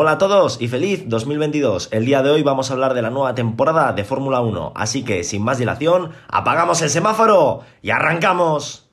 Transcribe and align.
Hola 0.00 0.12
a 0.12 0.18
todos 0.18 0.62
y 0.62 0.68
feliz 0.68 1.08
2022. 1.08 1.88
El 1.90 2.04
día 2.04 2.22
de 2.22 2.30
hoy 2.30 2.44
vamos 2.44 2.70
a 2.70 2.74
hablar 2.74 2.94
de 2.94 3.02
la 3.02 3.10
nueva 3.10 3.34
temporada 3.34 3.92
de 3.92 4.04
Fórmula 4.04 4.40
1, 4.40 4.74
así 4.76 5.04
que 5.04 5.24
sin 5.24 5.42
más 5.42 5.58
dilación, 5.58 6.12
apagamos 6.28 6.80
el 6.82 6.88
semáforo 6.88 7.62
y 7.82 7.90
arrancamos. 7.90 8.88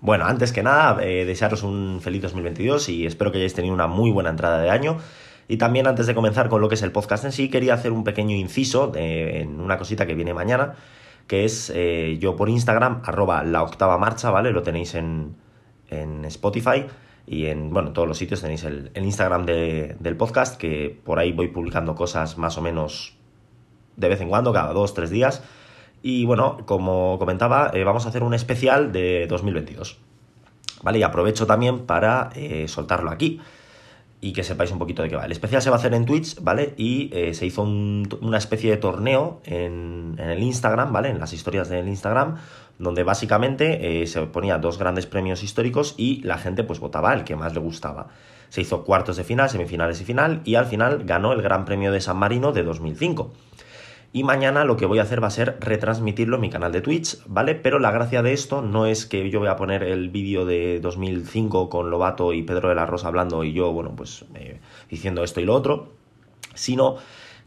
Bueno, 0.00 0.24
antes 0.24 0.54
que 0.54 0.62
nada, 0.62 1.04
eh, 1.04 1.26
desearos 1.26 1.62
un 1.64 2.00
feliz 2.02 2.22
2022 2.22 2.88
y 2.88 3.04
espero 3.04 3.30
que 3.30 3.36
hayáis 3.36 3.52
tenido 3.52 3.74
una 3.74 3.88
muy 3.88 4.10
buena 4.10 4.30
entrada 4.30 4.62
de 4.62 4.70
año. 4.70 4.96
Y 5.48 5.58
también 5.58 5.86
antes 5.86 6.06
de 6.06 6.14
comenzar 6.14 6.48
con 6.48 6.62
lo 6.62 6.70
que 6.70 6.76
es 6.76 6.82
el 6.82 6.92
podcast 6.92 7.26
en 7.26 7.32
sí, 7.32 7.50
quería 7.50 7.74
hacer 7.74 7.92
un 7.92 8.04
pequeño 8.04 8.34
inciso 8.34 8.90
en 8.94 9.60
una 9.60 9.76
cosita 9.76 10.06
que 10.06 10.14
viene 10.14 10.32
mañana, 10.32 10.76
que 11.26 11.44
es 11.44 11.70
eh, 11.74 12.16
yo 12.18 12.36
por 12.36 12.48
Instagram, 12.48 13.02
arroba 13.04 13.44
la 13.44 13.62
octava 13.62 13.98
marcha, 13.98 14.30
¿vale? 14.30 14.50
Lo 14.50 14.62
tenéis 14.62 14.94
en, 14.94 15.36
en 15.92 16.24
Spotify 16.24 16.86
y 17.26 17.46
en 17.46 17.72
bueno, 17.72 17.92
todos 17.92 18.08
los 18.08 18.18
sitios 18.18 18.40
tenéis 18.40 18.64
el, 18.64 18.90
Instagram 18.94 19.46
del 19.46 20.16
podcast, 20.16 20.56
que 20.56 20.98
por 21.04 21.18
ahí 21.18 21.32
voy 21.32 21.48
publicando 21.48 21.94
cosas 21.94 22.38
más 22.38 22.58
o 22.58 22.62
menos 22.62 23.14
de 23.96 24.08
vez 24.08 24.20
en 24.20 24.28
cuando, 24.28 24.52
cada 24.52 24.72
dos, 24.72 24.94
tres 24.94 25.10
días. 25.10 25.42
Y 26.02 26.24
bueno, 26.24 26.58
como 26.66 27.18
comentaba, 27.18 27.70
eh, 27.74 27.84
vamos 27.84 28.06
a 28.06 28.08
hacer 28.08 28.24
un 28.24 28.34
especial 28.34 28.90
de 28.90 29.26
2022. 29.28 29.98
¿Vale? 30.82 30.98
Y 30.98 31.02
aprovecho 31.04 31.46
también 31.46 31.86
para 31.86 32.30
eh, 32.34 32.66
soltarlo 32.66 33.10
aquí 33.10 33.40
y 34.22 34.32
que 34.32 34.44
sepáis 34.44 34.70
un 34.70 34.78
poquito 34.78 35.02
de 35.02 35.10
qué 35.10 35.16
va. 35.16 35.26
El 35.26 35.32
especial 35.32 35.60
se 35.60 35.68
va 35.68 35.76
a 35.76 35.78
hacer 35.80 35.92
en 35.94 36.06
Twitch, 36.06 36.40
¿vale? 36.40 36.74
Y 36.76 37.10
eh, 37.12 37.34
se 37.34 37.44
hizo 37.44 37.62
una 37.62 38.38
especie 38.38 38.70
de 38.70 38.76
torneo 38.76 39.40
en, 39.44 40.14
en, 40.16 40.30
el 40.30 40.42
Instagram, 40.44 40.92
¿vale? 40.92 41.08
En 41.08 41.18
las 41.18 41.32
historias 41.32 41.68
del 41.68 41.88
Instagram, 41.88 42.36
donde 42.78 43.02
básicamente 43.02 44.02
eh, 44.02 44.06
se 44.06 44.22
ponía 44.22 44.58
dos 44.58 44.78
grandes 44.78 45.06
premios 45.06 45.42
históricos 45.42 45.94
y 45.98 46.22
la 46.22 46.38
gente 46.38 46.62
pues 46.62 46.78
votaba 46.78 47.12
el 47.14 47.24
que 47.24 47.34
más 47.34 47.52
le 47.52 47.58
gustaba. 47.58 48.10
Se 48.48 48.60
hizo 48.60 48.84
cuartos 48.84 49.16
de 49.16 49.24
final, 49.24 49.50
semifinales 49.50 50.00
y 50.00 50.04
final, 50.04 50.40
y 50.44 50.54
al 50.54 50.66
final 50.66 51.02
ganó 51.04 51.32
el 51.32 51.42
Gran 51.42 51.64
Premio 51.64 51.90
de 51.90 52.00
San 52.00 52.16
Marino 52.16 52.52
de 52.52 52.62
2005. 52.62 53.32
Y 54.14 54.24
mañana 54.24 54.64
lo 54.64 54.76
que 54.76 54.84
voy 54.84 54.98
a 54.98 55.02
hacer 55.02 55.22
va 55.22 55.28
a 55.28 55.30
ser 55.30 55.56
retransmitirlo 55.60 56.36
en 56.36 56.42
mi 56.42 56.50
canal 56.50 56.70
de 56.70 56.82
Twitch, 56.82 57.18
¿vale? 57.26 57.54
Pero 57.54 57.78
la 57.78 57.90
gracia 57.90 58.22
de 58.22 58.34
esto 58.34 58.60
no 58.60 58.84
es 58.84 59.06
que 59.06 59.30
yo 59.30 59.38
voy 59.38 59.48
a 59.48 59.56
poner 59.56 59.82
el 59.82 60.10
vídeo 60.10 60.44
de 60.44 60.80
2005 60.80 61.70
con 61.70 61.90
Lobato 61.90 62.34
y 62.34 62.42
Pedro 62.42 62.68
de 62.68 62.74
la 62.74 62.84
Rosa 62.84 63.08
hablando 63.08 63.42
y 63.42 63.54
yo, 63.54 63.72
bueno, 63.72 63.94
pues 63.96 64.26
eh, 64.34 64.60
diciendo 64.90 65.24
esto 65.24 65.40
y 65.40 65.46
lo 65.46 65.54
otro, 65.54 65.92
sino 66.54 66.96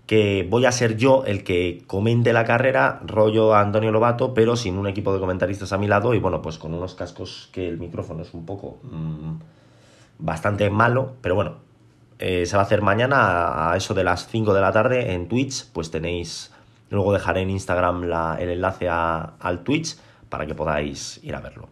que 0.08 0.46
voy 0.50 0.66
a 0.66 0.72
ser 0.72 0.98
yo 0.98 1.24
el 1.26 1.44
que 1.44 1.84
comente 1.86 2.34
la 2.34 2.46
carrera, 2.46 3.00
rollo 3.06 3.54
a 3.54 3.62
Antonio 3.62 3.92
Lobato, 3.92 4.34
pero 4.34 4.56
sin 4.56 4.80
un 4.80 4.88
equipo 4.88 5.14
de 5.14 5.20
comentaristas 5.20 5.72
a 5.72 5.78
mi 5.78 5.88
lado 5.88 6.16
y 6.16 6.20
bueno, 6.20 6.42
pues 6.42 6.58
con 6.58 6.74
unos 6.74 6.96
cascos 6.96 7.50
que 7.52 7.68
el 7.68 7.78
micrófono 7.78 8.24
es 8.24 8.34
un 8.34 8.46
poco 8.46 8.80
mmm, 8.84 9.36
bastante 10.18 10.70
malo, 10.72 11.14
pero 11.22 11.36
bueno, 11.36 11.58
eh, 12.18 12.46
se 12.48 12.56
va 12.56 12.64
a 12.64 12.66
hacer 12.66 12.82
mañana 12.82 13.72
a 13.72 13.78
eso 13.78 13.94
de 13.94 14.04
las 14.04 14.28
5 14.28 14.54
de 14.54 14.62
la 14.62 14.72
tarde 14.72 15.14
en 15.14 15.28
Twitch, 15.28 15.66
pues 15.72 15.92
tenéis 15.92 16.52
Luego 16.90 17.14
dejaré 17.14 17.42
en 17.42 17.50
Instagram 17.50 18.04
el 18.40 18.50
enlace 18.50 18.88
al 18.90 19.64
Twitch 19.64 19.98
para 20.30 20.46
que 20.46 20.56
podáis 20.56 21.20
ir 21.24 21.36
a 21.36 21.42
verlo. 21.42 21.70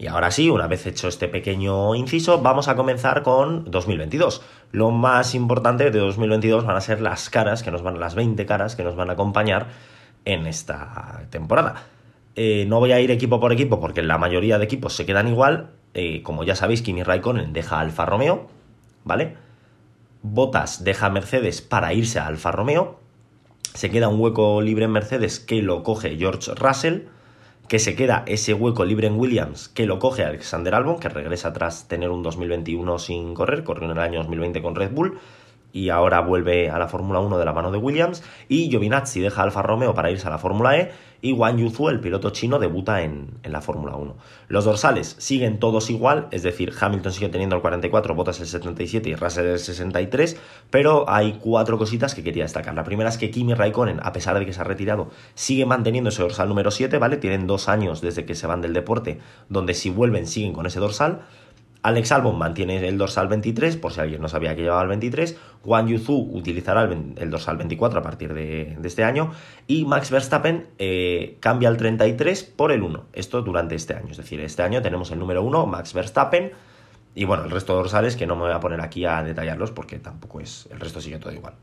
Y 0.00 0.06
ahora 0.06 0.30
sí, 0.30 0.48
una 0.48 0.68
vez 0.68 0.86
hecho 0.86 1.08
este 1.08 1.26
pequeño 1.26 1.96
inciso, 1.96 2.40
vamos 2.40 2.68
a 2.68 2.76
comenzar 2.76 3.24
con 3.24 3.68
2022. 3.68 4.42
Lo 4.70 4.92
más 4.92 5.34
importante 5.34 5.90
de 5.90 5.98
2022 5.98 6.64
van 6.64 6.76
a 6.76 6.80
ser 6.80 7.00
las 7.00 7.30
caras, 7.30 7.64
que 7.64 7.72
nos 7.72 7.82
van, 7.82 7.98
las 7.98 8.14
20 8.14 8.46
caras 8.46 8.76
que 8.76 8.84
nos 8.84 8.94
van 8.94 9.10
a 9.10 9.14
acompañar 9.14 9.66
en 10.24 10.46
esta 10.46 11.22
temporada. 11.30 11.82
Eh, 12.36 12.64
no 12.68 12.78
voy 12.78 12.92
a 12.92 13.00
ir 13.00 13.10
equipo 13.10 13.40
por 13.40 13.52
equipo 13.52 13.80
porque 13.80 14.02
la 14.02 14.18
mayoría 14.18 14.58
de 14.58 14.64
equipos 14.64 14.94
se 14.94 15.04
quedan 15.04 15.26
igual. 15.26 15.70
Eh, 15.94 16.22
como 16.22 16.44
ya 16.44 16.54
sabéis, 16.54 16.82
Kimi 16.82 17.02
Raikkonen 17.02 17.52
deja 17.52 17.80
Alfa 17.80 18.06
Romeo, 18.06 18.46
¿vale? 19.02 19.34
Bottas 20.22 20.84
deja 20.84 21.10
Mercedes 21.10 21.60
para 21.60 21.92
irse 21.92 22.20
a 22.20 22.26
Alfa 22.26 22.52
Romeo 22.52 22.97
se 23.78 23.90
queda 23.90 24.08
un 24.08 24.18
hueco 24.18 24.60
libre 24.60 24.86
en 24.86 24.90
Mercedes 24.90 25.38
que 25.38 25.62
lo 25.62 25.84
coge 25.84 26.16
George 26.16 26.52
Russell, 26.56 27.02
que 27.68 27.78
se 27.78 27.94
queda 27.94 28.24
ese 28.26 28.52
hueco 28.52 28.84
libre 28.84 29.06
en 29.06 29.16
Williams 29.16 29.68
que 29.68 29.86
lo 29.86 30.00
coge 30.00 30.24
Alexander 30.24 30.74
Albon, 30.74 30.98
que 30.98 31.08
regresa 31.08 31.52
tras 31.52 31.86
tener 31.86 32.10
un 32.10 32.24
2021 32.24 32.98
sin 32.98 33.34
correr, 33.34 33.62
corrió 33.62 33.84
en 33.84 33.92
el 33.92 34.02
año 34.02 34.18
2020 34.18 34.62
con 34.62 34.74
Red 34.74 34.90
Bull, 34.90 35.20
y 35.72 35.90
ahora 35.90 36.18
vuelve 36.22 36.70
a 36.70 36.78
la 36.80 36.88
Fórmula 36.88 37.20
1 37.20 37.38
de 37.38 37.44
la 37.44 37.52
mano 37.52 37.70
de 37.70 37.78
Williams. 37.78 38.24
Y 38.48 38.68
Giovinazzi 38.68 39.20
deja 39.20 39.44
Alfa 39.44 39.62
Romeo 39.62 39.94
para 39.94 40.10
irse 40.10 40.26
a 40.26 40.30
la 40.30 40.38
Fórmula 40.38 40.76
E. 40.76 40.90
Y 41.20 41.32
Wang 41.32 41.58
Yuzu, 41.58 41.88
el 41.88 42.00
piloto 42.00 42.30
chino, 42.30 42.58
debuta 42.58 43.02
en, 43.02 43.38
la 43.42 43.60
Fórmula 43.60 43.96
1. 43.96 44.16
Los 44.48 44.64
dorsales 44.64 45.16
siguen 45.18 45.58
todos 45.58 45.90
igual, 45.90 46.28
es 46.30 46.44
decir, 46.44 46.72
Hamilton 46.78 47.12
sigue 47.12 47.28
teniendo 47.28 47.56
el 47.56 47.62
44, 47.62 48.14
Bottas 48.14 48.38
el 48.40 48.46
77 48.46 49.08
y 49.08 49.14
Russell 49.16 49.46
el 49.46 49.58
63. 49.58 50.36
Pero 50.70 51.10
hay 51.10 51.38
cuatro 51.42 51.76
cositas 51.76 52.14
que 52.14 52.22
quería 52.22 52.44
destacar. 52.44 52.74
La 52.74 52.84
primera 52.84 53.08
es 53.08 53.18
que 53.18 53.30
Kimi 53.30 53.54
Raikkonen, 53.54 53.98
a 54.02 54.12
pesar 54.12 54.38
de 54.38 54.46
que 54.46 54.52
se 54.52 54.60
ha 54.60 54.64
retirado, 54.64 55.10
sigue 55.34 55.66
manteniendo 55.66 56.10
ese 56.10 56.22
dorsal 56.22 56.48
número 56.48 56.70
7, 56.70 56.98
¿vale? 56.98 57.16
Tienen 57.16 57.46
dos 57.46 57.68
años 57.68 58.00
desde 58.00 58.24
que 58.24 58.36
se 58.36 58.46
van 58.46 58.60
del 58.60 58.72
deporte, 58.72 59.18
donde 59.48 59.74
si 59.74 59.90
vuelven 59.90 60.26
siguen 60.26 60.52
con 60.52 60.66
ese 60.66 60.78
dorsal. 60.78 61.22
Alex 61.82 62.12
Albon 62.12 62.38
mantiene 62.38 62.86
el 62.86 62.98
dorsal 62.98 63.28
23, 63.28 63.76
por 63.76 63.92
si 63.92 64.00
alguien 64.00 64.20
no 64.20 64.28
sabía 64.28 64.54
que 64.56 64.62
llevaba 64.62 64.82
el 64.82 64.88
23. 64.88 65.36
Juan 65.62 65.86
Yuzu 65.86 66.30
utilizará 66.32 66.82
el, 66.82 67.30
dorsal 67.30 67.56
24 67.56 68.00
a 68.00 68.02
partir 68.02 68.34
de, 68.34 68.76
este 68.82 69.04
año. 69.04 69.30
Y 69.66 69.84
Max 69.84 70.10
Verstappen 70.10 70.66
eh, 70.78 71.36
cambia 71.40 71.68
el 71.68 71.76
33 71.76 72.42
por 72.44 72.72
el 72.72 72.82
1. 72.82 73.06
Esto 73.12 73.42
durante 73.42 73.74
este 73.76 73.94
año. 73.94 74.10
Es 74.10 74.16
decir, 74.16 74.40
este 74.40 74.62
año 74.62 74.82
tenemos 74.82 75.10
el 75.12 75.18
número 75.18 75.42
1, 75.42 75.66
Max 75.66 75.94
Verstappen. 75.94 76.52
Y 77.14 77.24
bueno, 77.24 77.44
el 77.44 77.50
resto 77.50 77.74
de 77.74 77.78
dorsales 77.78 78.16
que 78.16 78.26
no 78.26 78.34
me 78.34 78.42
voy 78.42 78.52
a 78.52 78.60
poner 78.60 78.80
aquí 78.80 79.04
a 79.04 79.22
detallarlos 79.22 79.70
porque 79.70 79.98
tampoco 79.98 80.40
es. 80.40 80.68
El 80.72 80.80
resto 80.80 81.00
sigue 81.00 81.18
todo 81.18 81.32
igual. 81.32 81.54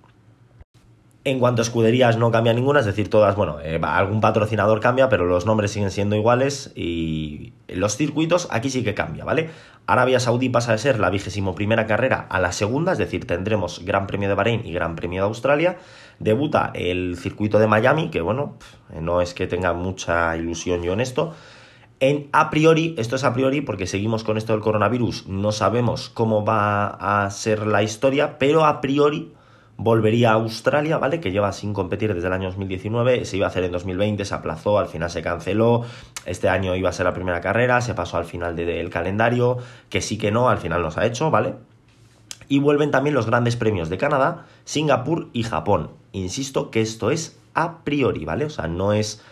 En 1.28 1.40
cuanto 1.40 1.64
a 1.64 1.64
escuderías 1.64 2.18
no 2.18 2.30
cambia 2.30 2.54
ninguna, 2.54 2.82
es 2.82 2.86
decir, 2.86 3.10
todas, 3.10 3.36
bueno, 3.36 3.58
eh, 3.60 3.80
algún 3.82 4.22
patrocinador 4.22 4.80
cambia, 4.80 5.10
pero 5.10 5.26
los 5.26 5.48
nombres 5.48 5.72
siguen 5.72 5.90
siendo 5.90 6.16
iguales 6.16 6.72
y 6.76 7.54
los 7.68 7.98
circuitos 7.98 8.48
aquí 8.52 8.70
sí 8.70 8.84
que 8.84 8.94
cambia, 8.94 9.26
¿vale? 9.26 9.50
Arabia 9.88 10.20
Saudí 10.20 10.50
pasa 10.50 10.74
de 10.74 10.78
ser 10.78 11.00
la 11.00 11.10
vigésimo 11.10 11.56
primera 11.56 11.88
carrera 11.88 12.28
a 12.30 12.40
la 12.40 12.52
segunda, 12.52 12.92
es 12.92 13.00
decir, 13.00 13.26
tendremos 13.26 13.84
Gran 13.84 14.06
Premio 14.06 14.30
de 14.30 14.36
Bahrein 14.36 14.68
y 14.68 14.72
Gran 14.72 14.96
Premio 14.96 15.24
de 15.24 15.28
Australia. 15.28 15.78
Debuta 16.20 16.70
el 16.76 17.18
circuito 17.18 17.58
de 17.58 17.66
Miami, 17.66 18.12
que 18.12 18.22
bueno, 18.22 18.60
no 19.02 19.20
es 19.20 19.34
que 19.34 19.48
tenga 19.48 19.74
mucha 19.74 20.38
ilusión 20.38 20.84
yo 20.84 20.94
en 20.94 21.02
esto. 21.02 21.34
En 22.00 22.30
a 22.34 22.52
priori, 22.52 22.94
esto 23.00 23.16
es 23.16 23.24
a 23.24 23.34
priori 23.34 23.62
porque 23.62 23.88
seguimos 23.88 24.24
con 24.24 24.38
esto 24.38 24.54
del 24.54 24.62
coronavirus, 24.62 25.26
no 25.26 25.52
sabemos 25.52 26.08
cómo 26.08 26.46
va 26.46 27.24
a 27.24 27.28
ser 27.32 27.66
la 27.66 27.82
historia, 27.82 28.38
pero 28.38 28.64
a 28.64 28.80
priori 28.80 29.34
volvería 29.78 30.32
a 30.32 30.34
Australia, 30.34 30.98
¿vale? 30.98 31.20
Que 31.20 31.32
lleva 31.32 31.52
sin 31.52 31.74
competir 31.74 32.14
desde 32.14 32.28
el 32.28 32.34
año 32.34 32.48
2019, 32.48 33.26
se 33.26 33.38
iba 33.38 33.46
a 33.46 33.50
hacer 33.50 33.64
en 33.64 33.72
2020, 33.72 34.24
se 34.24 34.34
aplazó, 34.34 34.80
al 34.80 34.88
final 34.88 35.10
se 35.10 35.22
canceló, 35.22 35.84
este 36.26 36.50
año 36.50 36.76
iba 36.76 36.90
a 36.90 36.94
ser 36.94 37.06
la 37.06 37.14
primera 37.14 37.42
carrera, 37.42 37.82
se 37.82 37.94
pasó 37.94 38.18
al 38.18 38.26
final 38.26 38.56
del 38.56 38.90
calendario, 38.90 39.58
que 39.90 40.02
sí 40.02 40.18
que 40.18 40.32
no, 40.32 40.50
al 40.50 40.60
final 40.60 40.82
nos 40.82 40.98
ha 40.98 41.06
hecho, 41.06 41.30
¿vale? 41.30 41.56
Y 42.48 42.60
vuelven 42.60 42.92
también 42.92 43.16
los 43.16 43.26
grandes 43.26 43.56
premios 43.56 43.90
de 43.90 43.98
Canadá, 43.98 44.46
Singapur 44.66 45.30
y 45.34 45.44
Japón. 45.44 45.92
Insisto 46.12 46.72
que 46.72 46.82
esto 46.82 47.12
es 47.12 47.40
a 47.54 47.80
priori, 47.84 48.24
¿vale? 48.24 48.46
O 48.46 48.50
sea, 48.50 48.68
no 48.68 48.94
es... 48.94 49.24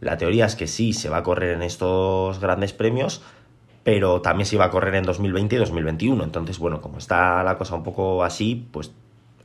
La 0.00 0.18
teoría 0.18 0.46
es 0.46 0.56
que 0.56 0.66
sí, 0.66 0.92
se 0.92 1.08
va 1.08 1.18
a 1.18 1.22
correr 1.22 1.54
en 1.54 1.62
estos 1.62 2.38
grandes 2.38 2.72
premios, 2.72 3.22
pero 3.82 4.20
también 4.20 4.46
se 4.46 4.56
iba 4.56 4.64
a 4.64 4.70
correr 4.70 4.94
en 4.94 5.04
2020 5.04 5.56
y 5.56 5.58
2021. 5.58 6.24
Entonces, 6.24 6.58
bueno, 6.58 6.80
como 6.80 6.98
está 6.98 7.42
la 7.42 7.56
cosa 7.56 7.76
un 7.76 7.82
poco 7.82 8.24
así, 8.24 8.68
pues 8.72 8.92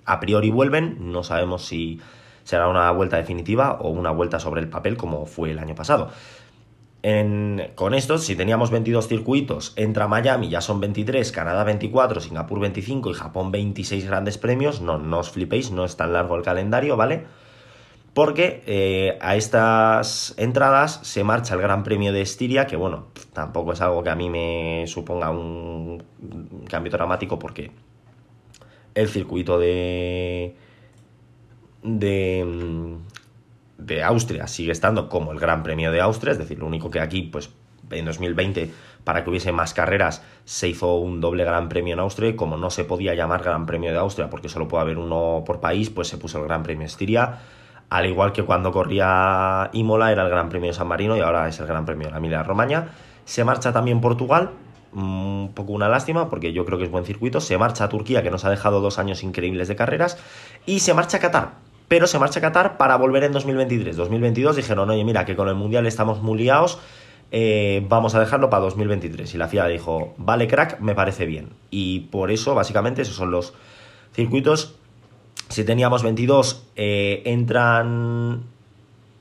a 0.06 0.20
priori 0.20 0.50
vuelven, 0.50 1.12
no 1.12 1.24
sabemos 1.24 1.66
si 1.66 2.00
será 2.44 2.68
una 2.68 2.92
vuelta 2.92 3.18
definitiva 3.18 3.78
o 3.80 3.90
una 3.90 4.12
vuelta 4.12 4.40
sobre 4.40 4.62
el 4.62 4.70
papel 4.70 4.98
como 4.98 5.26
fue 5.26 5.52
el 5.52 5.60
año 5.60 5.76
pasado. 5.76 6.10
con 7.76 7.94
esto, 7.94 8.18
si 8.18 8.36
teníamos 8.36 8.70
22 8.70 9.08
circuitos, 9.08 9.74
entra 9.76 10.08
Miami, 10.08 10.50
ya 10.50 10.62
son 10.62 10.80
23, 10.80 11.32
Canadá 11.32 11.64
24, 11.64 12.22
Singapur 12.22 12.60
25 12.60 13.10
y 13.10 13.14
Japón 13.14 13.52
26 13.52 14.06
grandes 14.06 14.38
premios, 14.38 14.82
no, 14.82 14.98
no 14.98 15.20
os 15.20 15.32
flipéis, 15.32 15.72
no 15.72 15.86
es 15.86 15.98
tan 15.98 16.14
largo 16.14 16.36
el 16.36 16.44
calendario, 16.44 16.98
¿vale? 16.98 17.26
Porque 18.14 18.62
eh, 18.68 19.18
a 19.22 19.38
estas 19.38 20.34
entradas 20.38 21.00
se 21.04 21.24
marcha 21.24 21.56
el 21.56 21.62
Gran 21.62 21.84
Premio 21.84 22.12
de 22.12 22.22
Estiria, 22.22 22.68
que 22.68 22.76
bueno, 22.76 23.06
tampoco 23.32 23.72
es 23.72 23.80
algo 23.80 24.04
que 24.04 24.10
a 24.10 24.16
mí 24.16 24.30
me 24.30 24.84
suponga 24.86 25.32
un 25.32 26.04
cambio 26.68 26.92
dramático 26.92 27.40
porque 27.40 27.72
el 28.96 29.08
circuito 29.10 29.60
de, 29.60 30.56
de, 31.84 32.98
de 33.78 34.04
Austria 34.04 34.48
sigue 34.48 34.72
estando 34.72 35.10
como 35.10 35.32
el 35.32 35.40
Gran 35.40 35.64
Premio 35.64 35.92
de 35.92 36.02
Austria, 36.02 36.32
es 36.32 36.38
decir, 36.38 36.60
lo 36.60 36.68
único 36.68 36.90
que 36.92 37.00
aquí, 37.00 37.24
pues 37.24 37.52
en 37.90 38.06
2020, 38.06 38.72
para 39.04 39.24
que 39.24 39.30
hubiese 39.30 39.52
más 39.52 39.74
carreras, 39.74 40.24
se 40.46 40.70
hizo 40.70 40.96
un 40.96 41.22
doble 41.22 41.44
Gran 41.44 41.70
Premio 41.70 41.94
en 41.94 42.00
Austria 42.00 42.30
y 42.30 42.36
como 42.36 42.58
no 42.58 42.70
se 42.70 42.84
podía 42.84 43.16
llamar 43.16 43.44
Gran 43.44 43.66
Premio 43.66 43.92
de 43.92 43.98
Austria 43.98 44.30
porque 44.30 44.50
solo 44.50 44.68
puede 44.68 44.84
haber 44.84 44.98
uno 44.98 45.44
por 45.46 45.60
país, 45.60 45.90
pues 45.90 46.08
se 46.08 46.18
puso 46.18 46.40
el 46.40 46.46
Gran 46.46 46.64
Premio 46.64 46.86
Estiria, 46.86 47.40
al 47.90 48.06
igual 48.06 48.32
que 48.32 48.44
cuando 48.44 48.72
corría 48.72 49.70
Imola 49.74 50.12
era 50.12 50.24
el 50.24 50.30
Gran 50.30 50.50
Premio 50.50 50.70
de 50.70 50.74
San 50.74 50.88
Marino 50.88 51.18
y 51.18 51.20
ahora 51.20 51.48
es 51.48 51.60
el 51.60 51.68
Gran 51.68 51.86
Premio 51.86 52.08
de 52.08 52.12
la 52.12 52.18
Emilia 52.18 52.44
Romagna. 52.44 52.90
Se 53.26 53.44
marcha 53.44 53.74
también 53.74 54.00
Portugal, 54.00 54.52
un 54.94 55.52
poco 55.54 55.74
una 55.74 55.90
lástima 55.90 56.30
porque 56.30 56.54
yo 56.54 56.66
creo 56.66 56.78
que 56.78 56.86
es 56.86 56.92
buen 56.92 57.06
circuito. 57.06 57.40
Se 57.40 57.58
marcha 57.58 57.86
a 57.86 57.90
Turquía, 57.90 58.24
que 58.24 58.32
nos 58.32 58.46
ha 58.46 58.50
dejado 58.50 58.82
dos 58.82 59.00
años 59.00 59.24
increíbles 59.24 59.68
de 59.68 59.76
carreras, 59.76 60.18
y 60.66 60.80
se 60.80 60.94
marcha 60.94 61.18
a 61.18 61.20
Qatar. 61.20 61.54
Pero 61.88 62.08
se 62.08 62.20
marcha 62.20 62.40
a 62.40 62.42
Qatar 62.42 62.78
para 62.78 62.96
volver 62.96 63.24
en 63.24 63.32
2023. 63.32 63.96
2022 63.96 64.56
dijeron, 64.56 64.90
oye, 64.90 65.04
mira, 65.04 65.26
que 65.26 65.36
con 65.36 65.48
el 65.50 65.56
Mundial 65.56 65.86
estamos 65.86 66.22
muy 66.22 66.38
liados, 66.38 66.80
eh, 67.32 67.86
vamos 67.88 68.16
a 68.16 68.20
dejarlo 68.20 68.50
para 68.50 68.64
2023. 68.64 69.34
Y 69.34 69.38
la 69.38 69.48
FIA 69.48 69.68
dijo, 69.68 70.14
vale, 70.18 70.48
crack, 70.48 70.80
me 70.80 70.96
parece 70.96 71.26
bien. 71.26 71.50
Y 71.70 72.02
por 72.12 72.32
eso, 72.32 72.56
básicamente, 72.56 73.02
esos 73.02 73.16
son 73.16 73.32
los 73.32 73.54
circuitos. 74.14 74.76
Si 75.50 75.64
teníamos 75.64 76.04
22, 76.04 76.68
eh, 76.76 77.24
entran... 77.26 78.44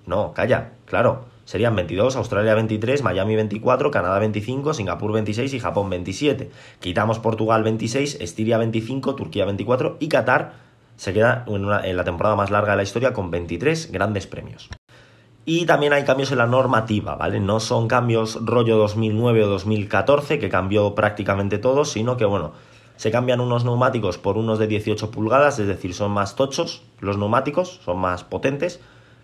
No, 0.07 0.33
calla, 0.33 0.73
claro. 0.87 1.30
Serían 1.51 1.75
22, 1.75 2.15
Australia 2.15 2.55
23, 2.55 3.03
Miami 3.03 3.35
24, 3.35 3.91
Canadá 3.91 4.21
25, 4.21 4.73
Singapur 4.73 5.11
26 5.11 5.53
y 5.53 5.59
Japón 5.59 5.91
27. 5.91 6.49
Quitamos 6.79 7.19
Portugal 7.19 7.65
26, 7.65 8.21
Estiria 8.21 8.57
25, 8.57 9.17
Turquía 9.17 9.47
24 9.47 9.97
y 9.99 10.09
Qatar 10.09 10.53
se 10.95 11.13
queda 11.13 11.45
en, 11.49 11.97
la 11.97 12.05
temporada 12.05 12.37
más 12.37 12.53
larga 12.53 12.71
de 12.71 12.77
la 12.77 12.83
historia 12.85 13.13
con 13.13 13.33
23 13.33 13.91
grandes 13.91 14.29
premios. 14.29 14.69
Y 15.45 15.67
también 15.67 15.93
hay 15.93 16.05
cambios 16.05 16.31
en 16.31 16.39
la 16.39 16.47
normativa, 16.47 17.17
¿vale? 17.17 17.41
No 17.41 17.59
son 17.59 17.89
cambios 17.89 18.39
rollo 18.45 18.77
2009 18.77 19.43
o 19.43 19.49
2014, 19.49 20.39
que 20.39 20.51
cambió 20.51 20.95
prácticamente 20.95 21.59
todo, 21.59 21.85
sino 21.85 22.17
que, 22.17 22.27
bueno, 22.27 22.53
se 22.95 23.11
cambian 23.11 23.41
unos 23.41 23.65
neumáticos 23.65 24.19
por 24.19 24.39
unos 24.39 24.61
de 24.61 24.69
18 24.69 25.11
pulgadas, 25.11 25.59
es 25.59 25.67
decir, 25.67 25.95
son 25.95 26.13
más 26.13 26.37
tochos 26.37 26.85
los 27.01 27.19
neumáticos, 27.19 27.81
son 27.85 27.99
más 27.99 28.23
potentes. 28.23 28.79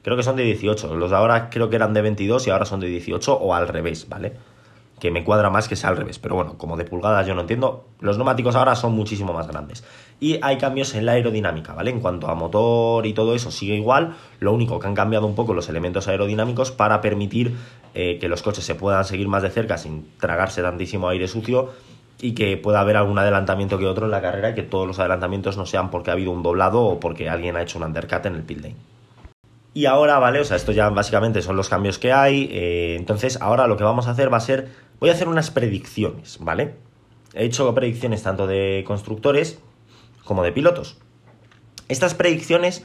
Creo 0.07 0.17
que 0.17 0.23
son 0.23 0.37
de 0.37 0.45
18, 0.45 0.95
los 0.95 1.11
de 1.11 1.17
ahora 1.17 1.51
creo 1.51 1.69
que 1.69 1.75
eran 1.75 1.93
de 1.93 2.01
22 2.01 2.47
y 2.47 2.51
ahora 2.51 2.65
son 2.65 2.79
de 2.79 2.87
18 2.87 3.39
o 3.39 3.55
al 3.55 3.67
revés, 3.67 4.09
¿vale? 4.09 4.35
que 5.01 5.11
me 5.11 5.25
cuadra 5.25 5.51
más 5.51 5.67
que 5.67 5.75
sea 5.75 5.91
al 5.91 5.97
revés, 5.97 6.21
pero 6.21 6.37
bueno, 6.37 6.57
como 6.57 6.77
de 6.77 6.85
pulgadas 6.85 7.27
yo 7.27 7.35
no 7.35 7.41
entiendo, 7.41 7.89
los 7.99 8.17
neumáticos 8.17 8.55
ahora 8.55 8.77
son 8.77 8.95
muchísimo 8.95 9.33
más 9.33 9.49
grandes. 9.49 9.83
Y 10.21 10.39
hay 10.43 10.59
cambios 10.59 10.95
en 10.95 11.07
la 11.07 11.13
aerodinámica, 11.13 11.75
¿vale? 11.75 11.91
En 11.91 11.99
cuanto 11.99 12.29
a 12.29 12.37
motor 12.37 13.05
y 13.05 13.15
todo 13.15 13.35
eso 13.35 13.51
sigue 13.51 13.75
igual, 13.75 14.15
lo 14.39 14.53
único 14.53 14.79
que 14.79 14.87
han 14.87 14.95
cambiado 14.95 15.27
un 15.27 15.35
poco 15.35 15.55
los 15.55 15.69
elementos 15.69 16.07
aerodinámicos 16.07 16.71
para 16.71 17.01
permitir 17.01 17.57
eh, 17.95 18.19
que 18.21 18.29
los 18.29 18.43
coches 18.43 18.65
se 18.65 18.77
puedan 18.77 19.05
seguir 19.05 19.27
más 19.27 19.43
de 19.43 19.51
cerca 19.51 19.77
sin 19.77 20.09
tragarse 20.21 20.63
tantísimo 20.63 21.09
aire 21.09 21.27
sucio 21.27 21.71
y 22.21 22.37
que 22.37 22.57
pueda 22.57 22.79
haber 22.79 22.97
algún 22.97 23.19
adelantamiento 23.19 23.77
que 23.77 23.87
otro 23.87 24.05
en 24.05 24.13
la 24.13 24.23
carrera 24.23 24.51
y 24.51 24.55
que 24.55 24.63
todos 24.63 24.87
los 24.87 25.01
adelantamientos 25.01 25.57
no 25.57 25.67
sean 25.67 25.91
porque 25.91 26.11
ha 26.11 26.13
habido 26.13 26.31
un 26.31 26.45
doblado 26.45 26.85
o 26.85 27.01
porque 27.01 27.29
alguien 27.29 27.57
ha 27.57 27.63
hecho 27.63 27.79
un 27.79 27.85
undercut 27.85 28.25
en 28.27 28.37
el 28.37 28.45
pit 28.45 28.63
lane. 28.63 28.96
Y 29.77 29.85
ahora, 29.85 30.19
¿vale? 30.19 30.41
O 30.41 30.45
sea, 30.45 30.57
esto 30.57 30.73
ya 30.73 30.89
básicamente 30.89 31.43
son 31.43 31.55
los 31.57 31.69
cambios 31.69 31.99
que 31.99 32.11
hay. 32.11 32.49
Eh, 32.51 32.97
entonces, 32.97 33.39
ahora 33.43 33.67
lo 33.67 33.77
que 33.77 33.85
vamos 33.85 34.07
a 34.07 34.13
hacer 34.13 34.33
va 34.33 34.39
a 34.39 34.41
ser 34.41 34.71
Voy 34.99 35.11
a 35.11 35.13
hacer 35.13 35.29
unas 35.29 35.51
predicciones, 35.51 36.39
¿vale? 36.41 36.75
He 37.35 37.45
hecho 37.45 37.75
predicciones 37.75 38.23
tanto 38.23 38.47
de 38.47 38.83
constructores 38.87 39.61
como 40.25 40.43
de 40.43 40.53
pilotos. 40.53 40.97
Estas 41.89 42.15
predicciones 42.15 42.85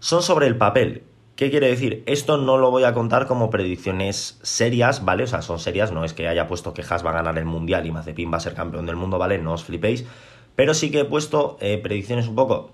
son 0.00 0.22
sobre 0.22 0.48
el 0.48 0.56
papel. 0.56 1.04
¿Qué 1.36 1.50
quiere 1.50 1.68
decir? 1.68 2.02
Esto 2.06 2.38
no 2.38 2.58
lo 2.58 2.70
voy 2.70 2.82
a 2.82 2.94
contar 2.94 3.26
como 3.26 3.48
predicciones 3.48 4.40
serias, 4.42 5.04
¿vale? 5.04 5.22
O 5.22 5.26
sea, 5.28 5.42
son 5.42 5.60
serias, 5.60 5.92
no 5.92 6.04
es 6.04 6.14
que 6.14 6.26
haya 6.26 6.48
puesto 6.48 6.74
que 6.74 6.82
Haas 6.82 7.06
va 7.06 7.10
a 7.10 7.14
ganar 7.14 7.38
el 7.38 7.44
Mundial 7.44 7.86
y 7.86 7.92
Mazepin 7.92 8.32
va 8.32 8.38
a 8.38 8.40
ser 8.40 8.54
campeón 8.54 8.86
del 8.86 8.96
mundo, 8.96 9.18
¿vale? 9.18 9.38
No 9.38 9.52
os 9.52 9.62
flipéis. 9.62 10.04
Pero 10.56 10.74
sí 10.74 10.90
que 10.90 11.00
he 11.00 11.04
puesto 11.04 11.58
eh, 11.60 11.78
predicciones 11.78 12.26
un 12.26 12.34
poco 12.34 12.72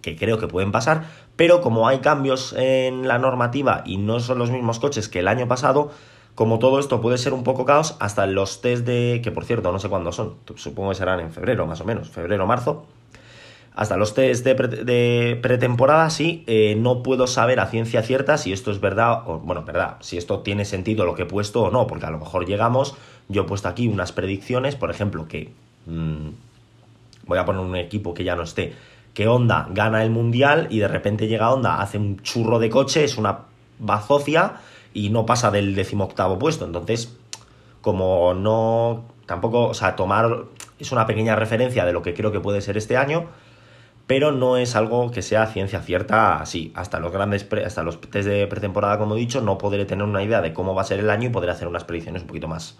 que 0.00 0.16
creo 0.16 0.38
que 0.38 0.46
pueden 0.46 0.72
pasar, 0.72 1.04
pero 1.36 1.60
como 1.60 1.88
hay 1.88 1.98
cambios 1.98 2.54
en 2.56 3.06
la 3.08 3.18
normativa 3.18 3.82
y 3.84 3.98
no 3.98 4.20
son 4.20 4.38
los 4.38 4.50
mismos 4.50 4.78
coches 4.78 5.08
que 5.08 5.20
el 5.20 5.28
año 5.28 5.48
pasado, 5.48 5.90
como 6.34 6.58
todo 6.58 6.78
esto 6.78 7.00
puede 7.00 7.18
ser 7.18 7.32
un 7.32 7.44
poco 7.44 7.64
caos, 7.64 7.96
hasta 8.00 8.26
los 8.26 8.60
test 8.60 8.86
de, 8.86 9.20
que 9.22 9.30
por 9.30 9.44
cierto 9.44 9.72
no 9.72 9.78
sé 9.78 9.88
cuándo 9.88 10.12
son, 10.12 10.36
supongo 10.56 10.90
que 10.90 10.96
serán 10.96 11.20
en 11.20 11.32
febrero 11.32 11.66
más 11.66 11.80
o 11.80 11.84
menos, 11.84 12.08
febrero, 12.08 12.46
marzo, 12.46 12.86
hasta 13.74 13.96
los 13.96 14.14
test 14.14 14.44
de, 14.44 15.38
pretemporada 15.40 16.10
sí, 16.10 16.44
eh, 16.46 16.74
no 16.76 17.02
puedo 17.02 17.26
saber 17.26 17.60
a 17.60 17.66
ciencia 17.66 18.02
cierta 18.02 18.36
si 18.36 18.52
esto 18.52 18.70
es 18.70 18.80
verdad, 18.80 19.22
o 19.26 19.38
bueno, 19.38 19.64
verdad, 19.64 19.96
si 20.00 20.16
esto 20.16 20.40
tiene 20.40 20.64
sentido 20.64 21.04
lo 21.04 21.14
que 21.14 21.22
he 21.22 21.26
puesto 21.26 21.62
o 21.62 21.70
no, 21.70 21.86
porque 21.86 22.06
a 22.06 22.10
lo 22.10 22.18
mejor 22.18 22.46
llegamos, 22.46 22.96
yo 23.28 23.42
he 23.42 23.44
puesto 23.44 23.68
aquí 23.68 23.88
unas 23.88 24.12
predicciones, 24.12 24.76
por 24.76 24.90
ejemplo, 24.90 25.28
que 25.28 25.52
mm, 25.86 26.28
voy 27.26 27.38
a 27.38 27.44
poner 27.44 27.60
un 27.60 27.76
equipo 27.76 28.12
que 28.12 28.24
ya 28.24 28.34
no 28.34 28.42
esté, 28.42 28.74
que 29.14 29.28
Honda 29.28 29.66
gana 29.70 30.02
el 30.02 30.10
mundial 30.10 30.68
y 30.70 30.78
de 30.78 30.88
repente 30.88 31.26
llega 31.26 31.52
Honda, 31.52 31.80
hace 31.80 31.98
un 31.98 32.20
churro 32.22 32.58
de 32.58 32.70
coche, 32.70 33.04
es 33.04 33.18
una 33.18 33.40
bazofia 33.78 34.54
y 34.94 35.10
no 35.10 35.26
pasa 35.26 35.50
del 35.50 35.74
decimoctavo 35.74 36.38
puesto. 36.38 36.64
Entonces, 36.64 37.16
como 37.80 38.34
no, 38.34 39.04
tampoco, 39.26 39.68
o 39.68 39.74
sea, 39.74 39.96
tomar 39.96 40.44
es 40.78 40.92
una 40.92 41.06
pequeña 41.06 41.36
referencia 41.36 41.84
de 41.84 41.92
lo 41.92 42.02
que 42.02 42.14
creo 42.14 42.32
que 42.32 42.40
puede 42.40 42.60
ser 42.60 42.76
este 42.76 42.96
año, 42.96 43.26
pero 44.06 44.32
no 44.32 44.56
es 44.56 44.74
algo 44.74 45.10
que 45.10 45.22
sea 45.22 45.46
ciencia 45.46 45.80
cierta 45.82 46.40
así. 46.40 46.72
Hasta 46.74 46.98
los 46.98 47.12
grandes, 47.12 47.46
hasta 47.64 47.82
los 47.82 48.00
test 48.00 48.28
de 48.28 48.46
pretemporada, 48.46 48.98
como 48.98 49.14
he 49.16 49.18
dicho, 49.18 49.40
no 49.40 49.58
podré 49.58 49.84
tener 49.84 50.04
una 50.04 50.22
idea 50.22 50.40
de 50.40 50.52
cómo 50.52 50.74
va 50.74 50.82
a 50.82 50.84
ser 50.84 50.98
el 50.98 51.10
año 51.10 51.28
y 51.28 51.32
poder 51.32 51.50
hacer 51.50 51.68
unas 51.68 51.84
predicciones 51.84 52.22
un 52.22 52.28
poquito 52.28 52.48
más 52.48 52.76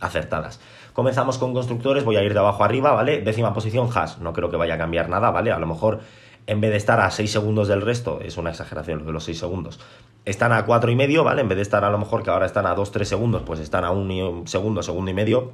acertadas. 0.00 0.60
Comenzamos 0.96 1.36
con 1.36 1.52
constructores, 1.52 2.04
voy 2.04 2.16
a 2.16 2.22
ir 2.22 2.32
de 2.32 2.38
abajo 2.38 2.64
arriba, 2.64 2.90
¿vale? 2.92 3.20
Décima 3.20 3.52
posición, 3.52 3.86
Haas, 3.94 4.18
no 4.18 4.32
creo 4.32 4.48
que 4.48 4.56
vaya 4.56 4.76
a 4.76 4.78
cambiar 4.78 5.10
nada, 5.10 5.30
¿vale? 5.30 5.52
A 5.52 5.58
lo 5.58 5.66
mejor 5.66 6.00
en 6.46 6.62
vez 6.62 6.70
de 6.70 6.78
estar 6.78 7.00
a 7.00 7.10
6 7.10 7.30
segundos 7.30 7.68
del 7.68 7.82
resto, 7.82 8.20
es 8.22 8.38
una 8.38 8.48
exageración 8.48 9.00
lo 9.00 9.04
de 9.04 9.12
los 9.12 9.24
6 9.24 9.38
segundos, 9.38 9.78
están 10.24 10.54
a 10.54 10.64
4 10.64 10.90
y 10.90 10.96
medio, 10.96 11.22
¿vale? 11.22 11.42
En 11.42 11.48
vez 11.48 11.56
de 11.56 11.62
estar 11.62 11.84
a 11.84 11.90
lo 11.90 11.98
mejor 11.98 12.22
que 12.22 12.30
ahora 12.30 12.46
están 12.46 12.64
a 12.64 12.74
2-3 12.74 13.04
segundos, 13.04 13.42
pues 13.44 13.60
están 13.60 13.84
a 13.84 13.90
1 13.90 14.46
segundo, 14.46 14.82
segundo 14.82 15.10
y 15.10 15.14
medio, 15.14 15.52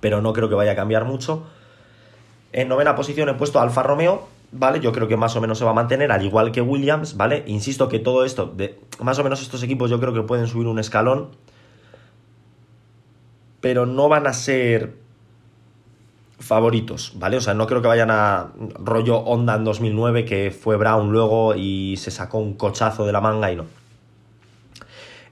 pero 0.00 0.22
no 0.22 0.32
creo 0.32 0.48
que 0.48 0.54
vaya 0.54 0.72
a 0.72 0.76
cambiar 0.76 1.04
mucho. 1.04 1.42
En 2.54 2.68
novena 2.68 2.94
posición 2.94 3.28
he 3.28 3.34
puesto 3.34 3.60
Alfa 3.60 3.82
Romeo, 3.82 4.28
¿vale? 4.50 4.80
Yo 4.80 4.92
creo 4.92 5.08
que 5.08 5.18
más 5.18 5.36
o 5.36 5.42
menos 5.42 5.58
se 5.58 5.66
va 5.66 5.72
a 5.72 5.74
mantener, 5.74 6.10
al 6.10 6.24
igual 6.24 6.52
que 6.52 6.62
Williams, 6.62 7.18
¿vale? 7.18 7.44
Insisto 7.48 7.90
que 7.90 7.98
todo 7.98 8.24
esto, 8.24 8.46
de, 8.46 8.80
más 8.98 9.18
o 9.18 9.24
menos 9.24 9.42
estos 9.42 9.62
equipos 9.62 9.90
yo 9.90 10.00
creo 10.00 10.14
que 10.14 10.22
pueden 10.22 10.46
subir 10.46 10.68
un 10.68 10.78
escalón, 10.78 11.32
pero 13.60 13.86
no 13.86 14.08
van 14.08 14.26
a 14.26 14.32
ser 14.32 14.94
favoritos, 16.38 17.12
¿vale? 17.16 17.36
O 17.36 17.40
sea, 17.40 17.54
no 17.54 17.66
creo 17.66 17.82
que 17.82 17.88
vayan 17.88 18.10
a 18.10 18.52
rollo 18.78 19.18
Honda 19.18 19.54
en 19.56 19.64
2009, 19.64 20.24
que 20.24 20.50
fue 20.50 20.76
Brown 20.76 21.10
luego 21.10 21.54
y 21.54 21.96
se 21.96 22.10
sacó 22.10 22.38
un 22.38 22.54
cochazo 22.54 23.04
de 23.06 23.12
la 23.12 23.20
manga 23.20 23.50
y 23.50 23.56
no. 23.56 23.66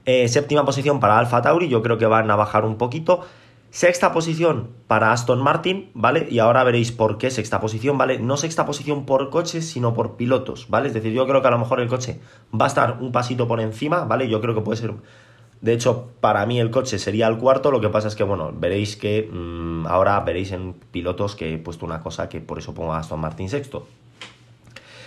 Eh, 0.05 0.27
séptima 0.27 0.65
posición 0.65 0.99
para 0.99 1.17
Alfa 1.17 1.41
Tauri, 1.41 1.67
yo 1.67 1.81
creo 1.81 1.97
que 1.97 2.05
van 2.05 2.29
a 2.31 2.35
bajar 2.35 2.65
un 2.65 2.77
poquito. 2.77 3.21
Sexta 3.69 4.13
posición 4.13 4.69
para 4.87 5.11
Aston 5.11 5.41
Martin, 5.41 5.91
¿vale? 5.93 6.27
Y 6.31 6.39
ahora 6.39 6.63
veréis 6.63 6.93
por 6.93 7.17
qué 7.17 7.29
sexta 7.29 7.59
posición, 7.59 7.97
¿vale? 7.97 8.17
No 8.17 8.37
sexta 8.37 8.65
posición 8.65 9.05
por 9.05 9.29
coches, 9.29 9.69
sino 9.69 9.93
por 9.93 10.15
pilotos, 10.15 10.67
¿vale? 10.69 10.87
Es 10.87 10.93
decir, 10.93 11.11
yo 11.11 11.27
creo 11.27 11.41
que 11.41 11.49
a 11.49 11.51
lo 11.51 11.59
mejor 11.59 11.81
el 11.81 11.89
coche 11.89 12.19
va 12.59 12.65
a 12.65 12.69
estar 12.69 12.97
un 13.01 13.11
pasito 13.11 13.47
por 13.47 13.59
encima, 13.59 14.05
¿vale? 14.05 14.29
Yo 14.29 14.39
creo 14.39 14.55
que 14.55 14.61
puede 14.61 14.77
ser 14.77 14.93
de 15.61 15.73
hecho, 15.73 16.11
para 16.21 16.45
mí 16.45 16.59
el 16.59 16.69
coche 16.69 16.99
sería 16.99 17.27
el 17.27 17.37
cuarto, 17.37 17.71
lo 17.71 17.81
que 17.81 17.89
pasa 17.89 18.07
es 18.07 18.15
que, 18.15 18.23
bueno, 18.23 18.51
veréis 18.53 18.95
que 18.95 19.27
mm, 19.31 19.87
ahora 19.87 20.19
veréis 20.19 20.51
en 20.51 20.73
pilotos 20.73 21.35
que 21.35 21.53
he 21.53 21.57
puesto 21.57 21.85
una 21.85 21.99
cosa 21.99 22.29
que 22.29 22.41
por 22.41 22.59
eso 22.59 22.73
pongo 22.73 22.93
a 22.93 22.99
Aston 22.99 23.19
Martin 23.19 23.49
sexto. 23.49 23.87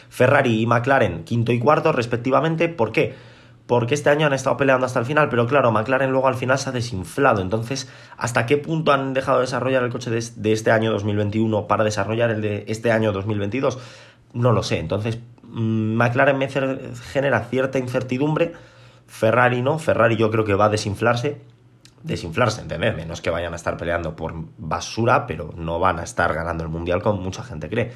Ferrari 0.09 0.61
y 0.61 0.66
McLaren 0.66 1.23
quinto 1.23 1.52
y 1.52 1.61
cuarto 1.61 1.92
respectivamente, 1.92 2.69
¿por 2.69 2.90
qué? 2.90 3.14
Porque 3.69 3.95
este 3.95 4.11
año 4.11 4.26
han 4.26 4.33
estado 4.33 4.57
peleando 4.57 4.85
hasta 4.87 4.99
el 4.99 5.07
final, 5.07 5.28
pero 5.28 5.47
claro, 5.47 5.71
McLaren 5.71 6.11
luego 6.11 6.26
al 6.26 6.35
final 6.35 6.59
se 6.59 6.71
ha 6.71 6.73
desinflado. 6.73 7.40
Entonces, 7.40 7.88
¿hasta 8.16 8.45
qué 8.45 8.57
punto 8.57 8.90
han 8.92 9.14
dejado 9.14 9.38
de 9.38 9.45
desarrollar 9.45 9.85
el 9.85 9.90
coche 9.90 10.11
de 10.11 10.52
este 10.52 10.73
año 10.73 10.90
2021 10.90 11.69
para 11.69 11.85
desarrollar 11.85 12.30
el 12.30 12.40
de 12.40 12.64
este 12.66 12.90
año 12.90 13.12
2022? 13.12 13.78
No 14.33 14.50
lo 14.50 14.64
sé. 14.64 14.80
Entonces, 14.80 15.21
mm, 15.45 15.95
McLaren 15.95 16.37
me 16.37 16.49
genera 16.49 17.45
cierta 17.45 17.78
incertidumbre 17.78 18.54
Ferrari 19.11 19.61
no, 19.61 19.81
Ferrari 19.81 20.17
yo 20.17 20.31
creo 20.31 20.45
que 20.45 20.55
va 20.55 20.67
a 20.67 20.69
desinflarse. 20.69 21.40
Desinflarse, 22.05 22.62
entendedme, 22.62 23.05
no 23.05 23.12
es 23.12 23.21
que 23.21 23.29
vayan 23.29 23.52
a 23.52 23.57
estar 23.57 23.76
peleando 23.76 24.14
por 24.14 24.33
basura, 24.57 25.26
pero 25.26 25.52
no 25.57 25.81
van 25.81 25.99
a 25.99 26.05
estar 26.05 26.33
ganando 26.33 26.62
el 26.62 26.71
mundial 26.71 27.02
como 27.02 27.21
mucha 27.21 27.43
gente 27.43 27.69
cree. 27.69 27.90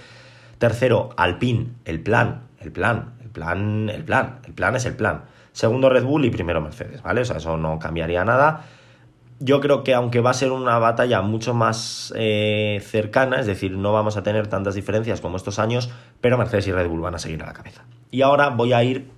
Tercero, 0.58 1.10
Alpine, 1.16 1.68
el 1.84 2.00
plan, 2.00 2.48
el 2.58 2.72
plan, 2.72 3.14
el 3.22 3.30
plan, 3.30 3.88
el 3.88 4.04
plan, 4.04 4.40
el 4.44 4.52
plan 4.52 4.74
es 4.74 4.86
el 4.86 4.96
plan. 4.96 5.22
Segundo 5.52 5.88
Red 5.88 6.04
Bull 6.04 6.24
y 6.24 6.30
primero 6.30 6.60
Mercedes, 6.60 7.00
¿vale? 7.00 7.20
O 7.20 7.24
sea, 7.24 7.36
eso 7.36 7.56
no 7.56 7.78
cambiaría 7.78 8.24
nada. 8.24 8.64
Yo 9.38 9.60
creo 9.60 9.84
que 9.84 9.94
aunque 9.94 10.20
va 10.20 10.30
a 10.30 10.34
ser 10.34 10.50
una 10.50 10.78
batalla 10.78 11.22
mucho 11.22 11.54
más 11.54 12.12
eh, 12.16 12.82
cercana, 12.84 13.38
es 13.38 13.46
decir, 13.46 13.70
no 13.78 13.92
vamos 13.92 14.16
a 14.16 14.24
tener 14.24 14.48
tantas 14.48 14.74
diferencias 14.74 15.20
como 15.20 15.36
estos 15.36 15.60
años, 15.60 15.90
pero 16.20 16.36
Mercedes 16.36 16.66
y 16.66 16.72
Red 16.72 16.88
Bull 16.88 17.00
van 17.00 17.14
a 17.14 17.18
seguir 17.18 17.42
a 17.44 17.46
la 17.46 17.52
cabeza. 17.52 17.84
Y 18.10 18.22
ahora 18.22 18.48
voy 18.48 18.72
a 18.72 18.82
ir 18.82 19.13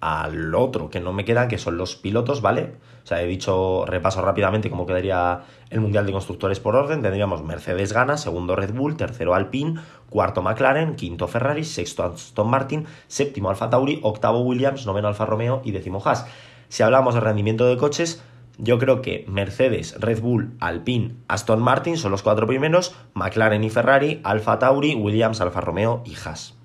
al 0.00 0.54
otro 0.54 0.90
que 0.90 1.00
no 1.00 1.12
me 1.12 1.24
quedan, 1.24 1.48
que 1.48 1.58
son 1.58 1.76
los 1.76 1.96
pilotos, 1.96 2.42
¿vale? 2.42 2.74
O 3.02 3.06
sea, 3.06 3.22
he 3.22 3.26
dicho, 3.26 3.84
repaso 3.86 4.20
rápidamente 4.20 4.68
cómo 4.68 4.86
quedaría 4.86 5.42
el 5.70 5.80
Mundial 5.80 6.06
de 6.06 6.12
Constructores 6.12 6.60
por 6.60 6.76
orden. 6.76 7.02
Tendríamos 7.02 7.44
Mercedes 7.44 7.92
gana, 7.92 8.16
segundo 8.16 8.56
Red 8.56 8.74
Bull, 8.74 8.96
tercero 8.96 9.34
Alpine, 9.34 9.80
cuarto 10.10 10.42
McLaren, 10.42 10.96
quinto 10.96 11.28
Ferrari, 11.28 11.64
sexto 11.64 12.04
Aston 12.04 12.50
Martin, 12.50 12.86
séptimo 13.06 13.48
Alfa 13.48 13.70
Tauri, 13.70 14.00
octavo 14.02 14.40
Williams, 14.40 14.86
noveno 14.86 15.08
Alfa 15.08 15.24
Romeo 15.24 15.62
y 15.64 15.70
décimo 15.70 16.02
Haas. 16.04 16.26
Si 16.68 16.82
hablamos 16.82 17.14
de 17.14 17.20
rendimiento 17.20 17.66
de 17.66 17.76
coches, 17.76 18.22
Yo 18.58 18.78
creo 18.78 19.02
que 19.02 19.26
Mercedes, 19.28 19.96
Red 20.00 20.22
Bull, 20.22 20.56
Alpine, 20.60 21.16
Aston 21.28 21.60
Martin 21.60 21.98
son 21.98 22.10
los 22.10 22.22
cuatro 22.22 22.46
primeros, 22.46 22.96
McLaren 23.12 23.62
y 23.64 23.70
Ferrari, 23.70 24.20
Alfa 24.24 24.58
Tauri, 24.58 24.94
Williams, 24.94 25.42
Alfa 25.42 25.60
Romeo 25.60 26.02
y 26.06 26.14
Haas. 26.14 26.56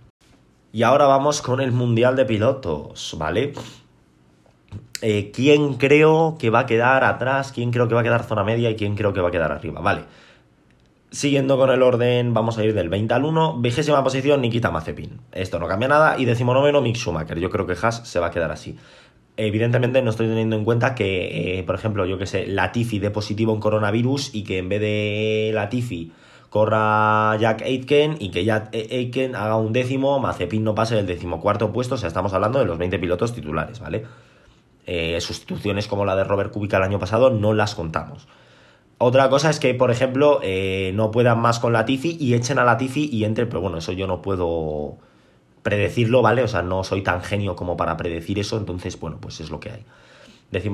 Y 0.73 0.83
ahora 0.83 1.05
vamos 1.05 1.41
con 1.41 1.59
el 1.59 1.73
Mundial 1.73 2.15
de 2.15 2.25
Pilotos, 2.25 3.15
¿vale? 3.17 3.53
Eh, 5.01 5.31
¿Quién 5.33 5.73
creo 5.73 6.37
que 6.39 6.49
va 6.49 6.59
a 6.59 6.65
quedar 6.65 7.03
atrás? 7.03 7.51
¿Quién 7.51 7.71
creo 7.71 7.89
que 7.89 7.95
va 7.95 8.01
a 8.01 8.03
quedar 8.03 8.23
zona 8.23 8.43
media? 8.43 8.69
¿Y 8.69 8.75
quién 8.75 8.95
creo 8.95 9.11
que 9.11 9.19
va 9.19 9.27
a 9.27 9.31
quedar 9.31 9.51
arriba? 9.51 9.81
Vale. 9.81 10.03
Siguiendo 11.09 11.57
con 11.57 11.69
el 11.71 11.81
orden, 11.81 12.33
vamos 12.33 12.57
a 12.57 12.63
ir 12.63 12.73
del 12.73 12.87
20 12.87 13.13
al 13.13 13.25
1. 13.25 13.57
Vigésima 13.59 14.01
posición, 14.01 14.39
Nikita 14.39 14.71
Mazepin. 14.71 15.19
Esto 15.33 15.59
no 15.59 15.67
cambia 15.67 15.89
nada. 15.89 16.17
Y 16.17 16.23
decimonoveno, 16.23 16.81
Mick 16.81 16.95
Schumacher. 16.95 17.37
Yo 17.37 17.49
creo 17.49 17.67
que 17.67 17.73
Haas 17.73 18.07
se 18.07 18.19
va 18.21 18.27
a 18.27 18.31
quedar 18.31 18.51
así. 18.51 18.77
Evidentemente 19.35 20.01
no 20.01 20.11
estoy 20.11 20.27
teniendo 20.27 20.55
en 20.55 20.63
cuenta 20.63 20.95
que, 20.95 21.59
eh, 21.59 21.63
por 21.63 21.75
ejemplo, 21.75 22.05
yo 22.05 22.17
que 22.17 22.27
sé, 22.27 22.47
Latifi 22.47 22.99
de 22.99 23.11
positivo 23.11 23.53
en 23.53 23.59
coronavirus 23.59 24.33
y 24.33 24.43
que 24.43 24.59
en 24.59 24.69
vez 24.69 24.79
de 24.79 25.51
Latifi 25.53 26.13
corra 26.51 27.37
Jack 27.37 27.61
Aitken 27.61 28.17
y 28.19 28.29
que 28.29 28.43
Jack 28.43 28.75
Aitken 28.75 29.37
haga 29.37 29.55
un 29.55 29.71
décimo, 29.71 30.19
Mazepin 30.19 30.65
no 30.65 30.75
pase 30.75 30.95
del 30.95 31.07
decimocuarto 31.07 31.71
puesto, 31.71 31.95
o 31.95 31.97
sea, 31.97 32.09
estamos 32.09 32.33
hablando 32.33 32.59
de 32.59 32.65
los 32.65 32.77
20 32.77 32.99
pilotos 32.99 33.33
titulares, 33.33 33.79
¿vale? 33.79 34.03
Eh, 34.85 35.21
sustituciones 35.21 35.87
como 35.87 36.03
la 36.03 36.13
de 36.13 36.25
Robert 36.25 36.51
Kubica 36.51 36.75
el 36.75 36.83
año 36.83 36.99
pasado 36.99 37.29
no 37.29 37.53
las 37.53 37.73
contamos. 37.73 38.27
Otra 38.97 39.29
cosa 39.29 39.49
es 39.49 39.61
que, 39.61 39.73
por 39.73 39.91
ejemplo, 39.91 40.41
eh, 40.43 40.91
no 40.93 41.09
puedan 41.09 41.39
más 41.39 41.61
con 41.61 41.71
Latifi 41.71 42.17
y 42.19 42.33
echen 42.33 42.59
a 42.59 42.65
Latifi 42.65 43.09
y 43.09 43.23
entre, 43.23 43.45
pero 43.45 43.61
bueno, 43.61 43.77
eso 43.77 43.93
yo 43.93 44.05
no 44.05 44.21
puedo 44.21 44.97
predecirlo, 45.63 46.21
¿vale? 46.21 46.43
O 46.43 46.49
sea, 46.49 46.63
no 46.63 46.83
soy 46.83 47.01
tan 47.01 47.23
genio 47.23 47.55
como 47.55 47.77
para 47.77 47.95
predecir 47.95 48.39
eso, 48.39 48.57
entonces, 48.57 48.99
bueno, 48.99 49.19
pues 49.21 49.39
es 49.39 49.51
lo 49.51 49.61
que 49.61 49.71
hay. 49.71 49.85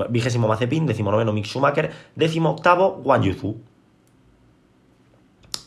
vigésimo 0.09 0.47
Mazepin, 0.47 0.87
décimo 0.87 1.11
noveno 1.11 1.33
Mick 1.33 1.45
Schumacher, 1.45 1.91
décimo 2.15 2.49
octavo 2.49 2.99
Wang 3.03 3.21
Yuzu. 3.21 3.57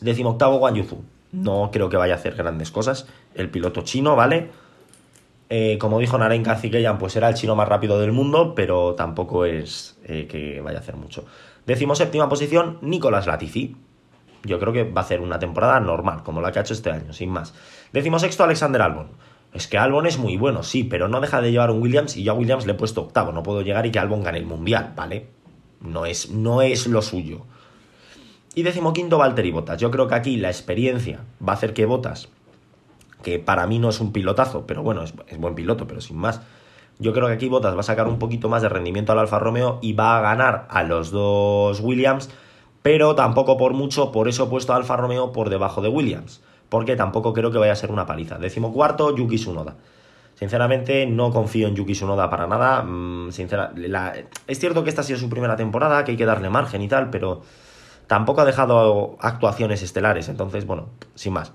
Décimo 0.01 0.31
octavo 0.31 0.57
Wang 0.57 0.75
Yuzu. 0.75 0.97
No 1.31 1.69
creo 1.71 1.89
que 1.89 1.97
vaya 1.97 2.15
a 2.15 2.17
hacer 2.17 2.35
grandes 2.35 2.71
cosas. 2.71 3.07
El 3.35 3.49
piloto 3.49 3.81
chino, 3.81 4.15
¿vale? 4.15 4.49
Eh, 5.49 5.77
como 5.77 5.99
dijo 5.99 6.17
Naren 6.17 6.43
Kazikeyan, 6.43 6.97
pues 6.97 7.15
era 7.15 7.29
el 7.29 7.35
chino 7.35 7.55
más 7.55 7.67
rápido 7.67 7.99
del 7.99 8.11
mundo, 8.11 8.55
pero 8.55 8.95
tampoco 8.95 9.45
es 9.45 9.99
eh, 10.05 10.27
que 10.27 10.59
vaya 10.61 10.79
a 10.79 10.81
hacer 10.81 10.95
mucho. 10.95 11.25
Décimo 11.65 11.95
séptima 11.95 12.29
posición, 12.29 12.79
Nicolás 12.81 13.27
Latifi. 13.27 13.75
Yo 14.43 14.59
creo 14.59 14.73
que 14.73 14.83
va 14.83 15.01
a 15.01 15.03
hacer 15.03 15.21
una 15.21 15.39
temporada 15.39 15.79
normal, 15.79 16.23
como 16.23 16.41
la 16.41 16.51
que 16.51 16.59
ha 16.59 16.61
hecho 16.63 16.73
este 16.73 16.89
año, 16.89 17.13
sin 17.13 17.29
más. 17.29 17.53
Décimo 17.93 18.17
sexto, 18.17 18.43
Alexander 18.43 18.81
Albon. 18.81 19.09
Es 19.53 19.67
que 19.67 19.77
Albon 19.77 20.07
es 20.07 20.17
muy 20.17 20.37
bueno, 20.37 20.63
sí, 20.63 20.83
pero 20.83 21.07
no 21.09 21.21
deja 21.21 21.41
de 21.41 21.51
llevar 21.51 21.69
un 21.69 21.81
Williams 21.81 22.15
y 22.15 22.23
yo 22.23 22.31
a 22.31 22.35
Williams 22.35 22.65
le 22.65 22.71
he 22.71 22.75
puesto 22.75 23.01
octavo. 23.01 23.31
No 23.31 23.43
puedo 23.43 23.61
llegar 23.61 23.85
y 23.85 23.91
que 23.91 23.99
Albon 23.99 24.23
gane 24.23 24.39
el 24.39 24.45
mundial, 24.45 24.93
¿vale? 24.95 25.27
No 25.81 26.05
es, 26.05 26.31
no 26.31 26.61
es 26.61 26.87
lo 26.87 27.01
suyo. 27.01 27.45
Y 28.53 28.63
decimoquinto, 28.63 29.17
Valtteri 29.17 29.51
Bottas. 29.51 29.79
Yo 29.79 29.91
creo 29.91 30.07
que 30.07 30.15
aquí 30.15 30.35
la 30.35 30.49
experiencia 30.49 31.21
va 31.45 31.53
a 31.53 31.55
hacer 31.55 31.73
que 31.73 31.85
Bottas, 31.85 32.27
que 33.23 33.39
para 33.39 33.65
mí 33.65 33.79
no 33.79 33.89
es 33.89 34.01
un 34.01 34.11
pilotazo, 34.11 34.65
pero 34.67 34.83
bueno, 34.83 35.03
es, 35.03 35.13
buen 35.37 35.55
piloto, 35.55 35.87
pero 35.87 36.01
sin 36.01 36.17
más, 36.17 36.41
yo 36.99 37.13
creo 37.13 37.27
que 37.27 37.33
aquí 37.33 37.47
Bottas 37.47 37.75
va 37.75 37.79
a 37.79 37.83
sacar 37.83 38.07
un 38.07 38.19
poquito 38.19 38.49
más 38.49 38.61
de 38.61 38.69
rendimiento 38.69 39.13
al 39.13 39.19
Alfa 39.19 39.39
Romeo 39.39 39.79
y 39.81 39.93
va 39.93 40.17
a 40.17 40.21
ganar 40.21 40.67
a 40.69 40.83
los 40.83 41.11
dos 41.11 41.79
Williams, 41.79 42.29
pero 42.81 43.15
tampoco 43.15 43.55
por 43.55 43.73
mucho, 43.73 44.11
por 44.11 44.27
eso 44.27 44.45
he 44.45 44.47
puesto 44.47 44.73
a 44.73 44.75
Alfa 44.75 44.97
Romeo 44.97 45.31
por 45.31 45.49
debajo 45.49 45.81
de 45.81 45.87
Williams, 45.87 46.41
porque 46.67 46.97
tampoco 46.97 47.31
creo 47.31 47.51
que 47.51 47.57
vaya 47.57 47.73
a 47.73 47.77
ser 47.77 47.91
una 47.91 48.05
paliza. 48.05 48.37
Décimo 48.37 48.73
cuarto, 48.73 49.15
Yuki 49.15 49.37
Tsunoda. 49.37 49.75
Sinceramente, 50.35 51.05
no 51.05 51.31
confío 51.31 51.67
en 51.67 51.75
Yuki 51.75 51.93
Tsunoda 51.93 52.29
para 52.29 52.47
nada. 52.47 52.81
Mm, 52.81 53.29
es 53.29 54.59
cierto 54.59 54.83
que 54.83 54.89
esta 54.89 55.01
ha 55.01 55.03
sido 55.03 55.19
su 55.19 55.29
primera 55.29 55.55
temporada, 55.55 56.03
que 56.03 56.11
hay 56.11 56.17
que 56.17 56.25
darle 56.25 56.49
margen 56.49 56.81
y 56.81 56.87
tal, 56.87 57.11
pero 57.11 57.43
tampoco 58.11 58.41
ha 58.41 58.45
dejado 58.45 59.15
actuaciones 59.21 59.81
estelares. 59.81 60.27
Entonces, 60.27 60.65
bueno, 60.65 60.89
sin 61.15 61.31
más. 61.31 61.53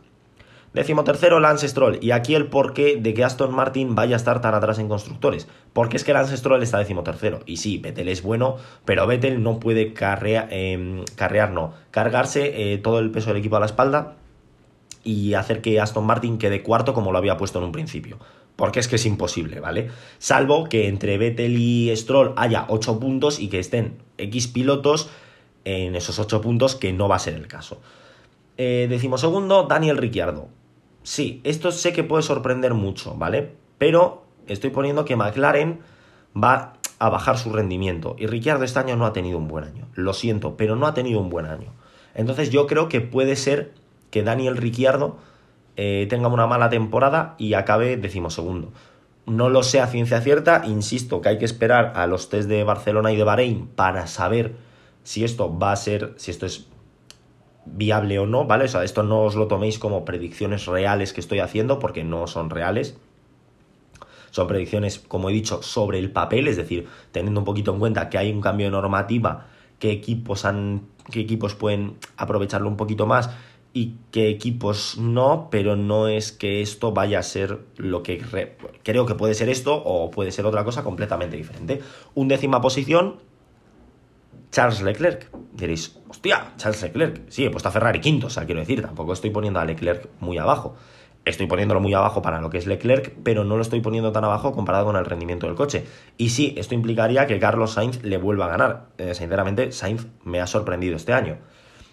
Décimo 0.73 1.05
tercero, 1.05 1.39
Lance 1.39 1.69
Stroll. 1.69 1.99
Y 2.01 2.13
aquí 2.13 2.35
el 2.35 2.47
porqué 2.47 2.97
de 2.99 3.13
que 3.13 3.25
Aston 3.25 3.55
Martin 3.55 3.95
vaya 3.95 4.17
a 4.17 4.17
estar 4.17 4.41
tan 4.41 4.55
atrás 4.55 4.79
en 4.79 4.89
constructores. 4.89 5.49
Porque 5.75 5.99
es 5.99 6.05
que 6.05 6.15
Lance 6.15 6.35
Stroll 6.35 6.63
está 6.63 6.79
décimo 6.79 7.03
tercero. 7.03 7.41
Y 7.45 7.59
sí, 7.59 7.77
Vettel 7.77 8.09
es 8.09 8.23
bueno, 8.23 8.57
pero 8.87 9.07
Vettel 9.07 9.43
no 9.43 9.61
puede 9.61 9.93
carrear, 9.93 10.49
em, 10.51 11.05
carrear 11.15 11.51
no, 11.51 11.75
cargarse 11.91 12.73
eh, 12.73 12.79
todo 12.79 13.01
el 13.01 13.11
peso 13.11 13.29
del 13.29 13.37
equipo 13.37 13.57
a 13.57 13.61
la 13.61 13.67
espalda 13.67 14.15
y 15.05 15.35
hacer 15.35 15.61
que 15.61 15.79
Aston 15.79 16.07
Martin 16.07 16.39
quede 16.39 16.63
cuarto 16.63 16.95
como 16.95 17.13
lo 17.13 17.19
había 17.19 17.37
puesto 17.37 17.59
en 17.59 17.67
un 17.67 17.73
principio. 17.73 18.17
Porque 18.57 18.81
es 18.81 18.89
que 18.89 18.97
es 18.97 19.05
imposible, 19.05 19.61
¿vale? 19.61 19.91
Salvo 20.17 20.71
que 20.71 20.89
entre 20.89 21.19
Vettel 21.19 21.59
y 21.59 21.95
Stroll 21.95 22.33
haya 22.39 22.65
8 22.71 22.99
puntos 22.99 23.41
y 23.41 23.49
que 23.49 23.59
estén 23.59 23.99
X 24.17 24.49
pilotos 24.49 25.11
en 25.67 25.97
esos 25.97 26.19
8 26.19 26.41
puntos, 26.41 26.77
que 26.77 26.93
no 26.93 27.09
va 27.09 27.17
a 27.17 27.19
ser 27.19 27.35
el 27.35 27.49
caso. 27.49 27.81
Eh, 28.57 28.87
decimosegundo, 28.89 29.65
Daniel 29.65 29.99
Ricciardo. 29.99 30.49
Sí, 31.03 31.41
esto 31.45 31.73
sé 31.73 31.93
que 31.93 32.05
puede 32.05 32.23
sorprender 32.23 32.73
mucho, 32.73 33.15
¿vale? 33.17 33.53
Pero 33.77 34.25
estoy 34.47 34.71
poniendo 34.71 35.05
que 35.05 35.17
McLaren 35.17 35.81
va 36.37 36.75
a 37.01 37.11
bajar 37.11 37.37
su 37.37 37.53
rendimiento. 37.53 38.15
Y 38.17 38.27
Ricciardo 38.27 38.65
este 38.65 38.79
año 38.79 38.97
no 38.97 39.07
ha 39.07 39.13
tenido 39.13 39.39
un 39.39 39.49
buen 39.49 39.65
año. 39.65 39.89
Lo 39.95 40.15
siento, 40.15 40.57
pero 40.57 40.77
no 40.77 40.87
ha 40.87 40.95
tenido 40.95 41.21
un 41.21 41.31
buen 41.31 41.47
año. 41.47 41.73
Entonces 42.15 42.51
yo 42.51 42.67
creo 42.69 42.89
que 42.89 43.01
puede 43.01 43.35
ser 43.35 43.73
que 44.11 44.23
Daniel 44.23 44.57
Ricciardo 44.57 45.19
eh, 45.77 46.07
tenga 46.09 46.29
una 46.29 46.47
mala 46.47 46.71
temporada 46.71 47.35
y 47.39 47.55
acabe 47.55 47.97
decimosegundo. 47.97 48.73
No 49.27 49.49
lo 49.49 49.65
sé 49.65 49.81
a 49.81 49.89
ciencia 49.89 50.21
cierta, 50.21 50.63
insisto 50.65 51.21
que 51.21 51.31
hay 51.31 51.39
que 51.39 51.45
esperar 51.45 51.93
a 51.97 52.07
los 52.07 52.29
test 52.29 52.49
de 52.49 52.63
Barcelona 52.63 53.13
y 53.13 53.17
de 53.17 53.25
Bahrein 53.25 53.67
para 53.67 54.07
saber 54.07 54.55
si 55.07 55.23
esto 55.23 55.57
va 55.57 55.71
a 55.71 55.77
ser, 55.77 56.15
si 56.17 56.33
esto 56.33 56.47
es 56.47 56.67
viable 57.65 58.19
o 58.19 58.27
no, 58.27 58.45
¿vale? 58.45 58.65
O 58.65 58.69
sea, 58.69 58.83
esto 58.83 59.05
no 59.05 59.23
os 59.23 59.37
lo 59.37 59.47
toméis 59.47 59.79
como 59.79 60.05
predicciones 60.05 60.67
reales 60.67 61.13
que 61.13 61.21
estoy 61.21 61.39
haciendo 61.39 61.79
porque 61.79 62.03
no 62.03 62.27
son 62.27 62.51
reales. 62.51 62.97
Son 64.33 64.49
predicciones, 64.49 64.99
como 64.99 65.31
he 65.31 65.33
dicho, 65.33 65.63
sobre 65.63 66.01
el 66.01 66.11
papel, 66.11 66.49
es 66.49 66.57
decir, 66.57 66.89
teniendo 67.13 67.39
un 67.39 67.47
poquito 67.47 67.73
en 67.73 67.79
cuenta 67.79 68.11
que 68.11 68.19
hay 68.19 68.33
un 68.33 68.41
cambio 68.41 68.67
de 68.67 68.73
normativa, 68.73 69.47
qué 69.79 69.93
equipos 69.93 70.45
han 70.45 70.89
qué 71.13 71.21
equipos 71.21 71.55
pueden 71.55 71.99
aprovecharlo 72.17 72.69
un 72.69 72.77
poquito 72.77 73.07
más 73.07 73.31
y 73.73 73.95
qué 74.11 74.29
equipos 74.29 74.99
no, 74.99 75.47
pero 75.53 75.77
no 75.77 76.09
es 76.09 76.33
que 76.33 76.63
esto 76.63 76.91
vaya 76.91 77.21
a 77.21 77.23
ser 77.23 77.61
lo 77.77 78.03
que 78.03 78.21
creo 78.83 79.07
que 79.07 79.15
puede 79.15 79.35
ser 79.35 79.51
esto 79.51 79.81
o 79.85 80.11
puede 80.11 80.33
ser 80.33 80.47
otra 80.47 80.65
cosa 80.65 80.83
completamente 80.83 81.37
diferente. 81.37 81.81
Un 82.17 82.27
décima 82.27 82.61
posición 82.61 83.21
Charles 84.57 84.81
Leclerc. 84.81 85.29
Diréis, 85.53 86.01
hostia, 86.09 86.55
Charles 86.57 86.81
Leclerc. 86.81 87.21
Sí, 87.29 87.45
he 87.45 87.51
puesto 87.51 87.69
a 87.69 87.73
Ferrari 87.73 88.01
quinto, 88.01 88.29
o 88.29 88.31
sea, 88.31 88.47
quiero 88.47 88.61
decir, 88.61 88.81
tampoco 88.81 89.13
estoy 89.13 89.29
poniendo 89.29 89.61
a 89.61 89.67
Leclerc 89.67 90.09
muy 90.19 90.39
abajo. 90.39 90.77
Estoy 91.27 91.47
poniéndolo 91.47 91.79
muy 91.79 91.93
abajo 91.93 92.23
para 92.23 92.41
lo 92.41 92.49
que 92.49 92.57
es 92.57 92.67
Leclerc, 92.67 93.17
pero 93.23 93.45
no 93.45 93.57
lo 93.57 93.61
estoy 93.61 93.83
poniendo 93.83 94.13
tan 94.13 94.25
abajo 94.25 94.53
comparado 94.53 94.87
con 94.87 94.97
el 94.97 95.05
rendimiento 95.05 95.47
del 95.47 95.57
coche. 95.57 95.85
Y 96.17 96.31
sí, 96.31 96.55
esto 96.57 96.75
implicaría 96.75 97.27
que 97.27 97.39
Carlos 97.39 97.73
Sainz 97.73 98.03
le 98.03 98.17
vuelva 98.17 98.47
a 98.47 98.49
ganar. 98.49 98.87
Eh, 98.97 99.15
sinceramente, 99.15 99.73
Sainz 99.73 100.07
me 100.25 100.41
ha 100.41 100.47
sorprendido 100.47 100.97
este 100.97 101.13
año. 101.13 101.37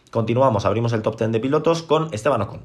Continuamos, 0.10 0.64
abrimos 0.64 0.94
el 0.94 1.02
top 1.02 1.18
10 1.18 1.34
de 1.34 1.42
pilotos 1.42 1.84
con 1.84 2.14
Esteban 2.14 2.44
Ocon. 2.44 2.62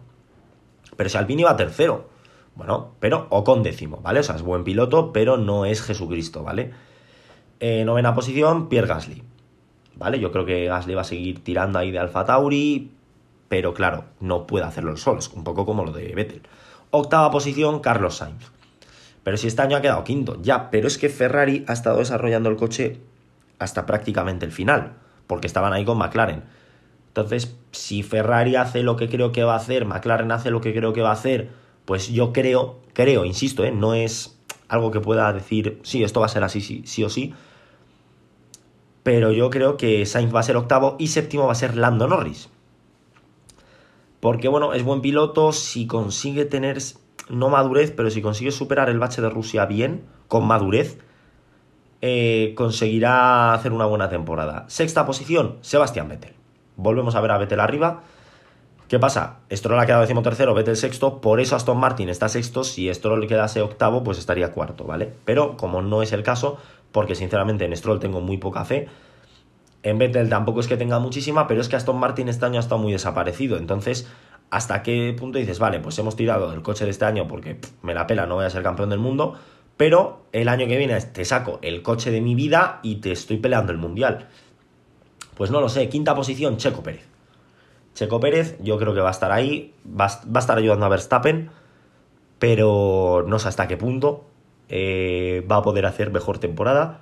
Pero 0.96 1.10
si 1.10 1.18
Alpine 1.18 1.42
iba 1.42 1.56
tercero. 1.56 2.08
Bueno, 2.54 2.92
pero 3.00 3.26
Ocon 3.30 3.64
décimo, 3.64 3.96
¿vale? 4.00 4.20
O 4.20 4.22
sea, 4.22 4.36
es 4.36 4.42
buen 4.42 4.62
piloto, 4.62 5.12
pero 5.12 5.38
no 5.38 5.64
es 5.64 5.82
Jesucristo, 5.82 6.44
¿vale? 6.44 6.70
Eh, 7.58 7.82
novena 7.84 8.14
posición, 8.14 8.68
Pierre 8.68 8.86
Gasly. 8.86 9.24
¿Vale? 9.98 10.20
Yo 10.20 10.32
creo 10.32 10.46
que 10.46 10.66
Gasly 10.66 10.94
va 10.94 11.02
a 11.02 11.04
seguir 11.04 11.42
tirando 11.42 11.78
ahí 11.78 11.90
de 11.90 11.98
Alfa 11.98 12.24
Tauri, 12.24 12.92
pero 13.48 13.74
claro, 13.74 14.04
no 14.20 14.46
puede 14.46 14.64
hacerlo 14.64 14.92
el 14.92 14.98
solo, 14.98 15.18
es 15.18 15.28
un 15.28 15.44
poco 15.44 15.66
como 15.66 15.84
lo 15.84 15.92
de 15.92 16.14
Vettel. 16.14 16.42
Octava 16.90 17.30
posición, 17.30 17.80
Carlos 17.80 18.16
Sainz. 18.16 18.50
Pero 19.24 19.36
si 19.36 19.46
este 19.48 19.60
año 19.60 19.76
ha 19.76 19.82
quedado 19.82 20.04
quinto, 20.04 20.38
ya, 20.40 20.70
pero 20.70 20.86
es 20.86 20.96
que 20.96 21.08
Ferrari 21.08 21.64
ha 21.66 21.72
estado 21.72 21.98
desarrollando 21.98 22.48
el 22.48 22.56
coche 22.56 23.00
hasta 23.58 23.84
prácticamente 23.84 24.46
el 24.46 24.52
final, 24.52 24.94
porque 25.26 25.46
estaban 25.46 25.72
ahí 25.72 25.84
con 25.84 25.98
McLaren. 25.98 26.44
Entonces, 27.08 27.56
si 27.72 28.02
Ferrari 28.02 28.56
hace 28.56 28.82
lo 28.82 28.96
que 28.96 29.08
creo 29.08 29.32
que 29.32 29.42
va 29.42 29.54
a 29.54 29.56
hacer, 29.56 29.84
McLaren 29.84 30.30
hace 30.30 30.50
lo 30.50 30.60
que 30.60 30.72
creo 30.72 30.92
que 30.92 31.02
va 31.02 31.10
a 31.10 31.14
hacer, 31.14 31.50
pues 31.84 32.08
yo 32.08 32.32
creo, 32.32 32.80
creo, 32.92 33.24
insisto, 33.24 33.64
¿eh? 33.64 33.72
no 33.72 33.94
es 33.94 34.38
algo 34.68 34.90
que 34.90 35.00
pueda 35.00 35.32
decir, 35.32 35.80
sí, 35.82 36.04
esto 36.04 36.20
va 36.20 36.26
a 36.26 36.30
ser 36.30 36.44
así, 36.44 36.60
sí, 36.60 36.82
sí 36.86 37.02
o 37.02 37.10
sí, 37.10 37.34
pero 39.08 39.32
yo 39.32 39.48
creo 39.48 39.78
que 39.78 40.04
Sainz 40.04 40.34
va 40.34 40.40
a 40.40 40.42
ser 40.42 40.58
octavo 40.58 40.96
y 40.98 41.06
séptimo 41.06 41.46
va 41.46 41.52
a 41.52 41.54
ser 41.54 41.78
Lando 41.78 42.06
Norris. 42.08 42.50
Porque 44.20 44.48
bueno, 44.48 44.74
es 44.74 44.82
buen 44.82 45.00
piloto, 45.00 45.52
si 45.52 45.86
consigue 45.86 46.44
tener, 46.44 46.76
no 47.30 47.48
madurez, 47.48 47.90
pero 47.90 48.10
si 48.10 48.20
consigue 48.20 48.50
superar 48.50 48.90
el 48.90 48.98
bache 48.98 49.22
de 49.22 49.30
Rusia 49.30 49.64
bien, 49.64 50.04
con 50.28 50.46
madurez, 50.46 50.98
eh, 52.02 52.52
conseguirá 52.54 53.54
hacer 53.54 53.72
una 53.72 53.86
buena 53.86 54.10
temporada. 54.10 54.66
Sexta 54.68 55.06
posición, 55.06 55.56
Sebastián 55.62 56.10
Vettel. 56.10 56.34
Volvemos 56.76 57.14
a 57.14 57.22
ver 57.22 57.30
a 57.30 57.38
Vettel 57.38 57.60
arriba. 57.60 58.02
¿Qué 58.88 58.98
pasa? 58.98 59.40
Stroll 59.52 59.78
ha 59.78 59.84
quedado 59.84 60.00
decimotercero, 60.00 60.54
Vettel 60.54 60.76
sexto, 60.76 61.20
por 61.20 61.40
eso 61.40 61.54
Aston 61.54 61.76
Martin 61.78 62.08
está 62.08 62.30
sexto. 62.30 62.64
Si 62.64 62.92
Stroll 62.92 63.26
quedase 63.26 63.60
octavo, 63.60 64.02
pues 64.02 64.18
estaría 64.18 64.52
cuarto, 64.52 64.84
¿vale? 64.84 65.12
Pero 65.26 65.58
como 65.58 65.82
no 65.82 66.00
es 66.00 66.12
el 66.12 66.22
caso, 66.22 66.56
porque 66.90 67.14
sinceramente 67.14 67.66
en 67.66 67.76
Stroll 67.76 67.98
tengo 68.00 68.22
muy 68.22 68.38
poca 68.38 68.64
fe, 68.64 68.88
En 69.82 69.98
Vettel 69.98 70.28
tampoco 70.28 70.60
es 70.60 70.66
que 70.66 70.76
tenga 70.76 70.98
muchísima, 70.98 71.46
pero 71.46 71.60
es 71.60 71.68
que 71.68 71.76
Aston 71.76 71.98
Martin 71.98 72.28
este 72.28 72.44
año 72.44 72.56
ha 72.56 72.60
estado 72.60 72.80
muy 72.80 72.92
desaparecido. 72.92 73.56
Entonces, 73.58 74.08
¿hasta 74.50 74.82
qué 74.82 75.14
punto 75.18 75.38
dices, 75.38 75.58
vale, 75.58 75.80
pues 75.80 75.98
hemos 75.98 76.16
tirado 76.16 76.52
el 76.52 76.62
coche 76.62 76.84
de 76.84 76.90
este 76.90 77.04
año 77.04 77.28
porque 77.28 77.60
me 77.82 77.94
la 77.94 78.06
pela, 78.06 78.26
no 78.26 78.36
voy 78.36 78.44
a 78.44 78.50
ser 78.50 78.62
campeón 78.62 78.90
del 78.90 78.98
mundo, 78.98 79.34
pero 79.76 80.22
el 80.32 80.48
año 80.48 80.66
que 80.66 80.76
viene 80.76 81.00
te 81.00 81.24
saco 81.24 81.58
el 81.62 81.82
coche 81.82 82.10
de 82.10 82.20
mi 82.20 82.34
vida 82.34 82.80
y 82.82 82.96
te 82.96 83.12
estoy 83.12 83.36
peleando 83.36 83.72
el 83.72 83.78
mundial? 83.78 84.28
Pues 85.36 85.50
no 85.50 85.60
lo 85.60 85.68
sé, 85.68 85.88
quinta 85.88 86.14
posición, 86.14 86.56
Checo 86.56 86.82
Pérez. 86.82 87.17
Checo 87.98 88.20
Pérez, 88.20 88.56
yo 88.60 88.78
creo 88.78 88.94
que 88.94 89.00
va 89.00 89.08
a 89.08 89.10
estar 89.10 89.32
ahí, 89.32 89.74
va, 89.84 90.04
a 90.04 90.38
estar 90.38 90.56
ayudando 90.56 90.86
a 90.86 90.88
Verstappen, 90.88 91.50
pero 92.38 93.24
no 93.26 93.40
sé 93.40 93.48
hasta 93.48 93.66
qué 93.66 93.76
punto 93.76 94.24
eh, 94.68 95.44
va 95.50 95.56
a 95.56 95.62
poder 95.62 95.84
hacer 95.84 96.12
mejor 96.12 96.38
temporada. 96.38 97.00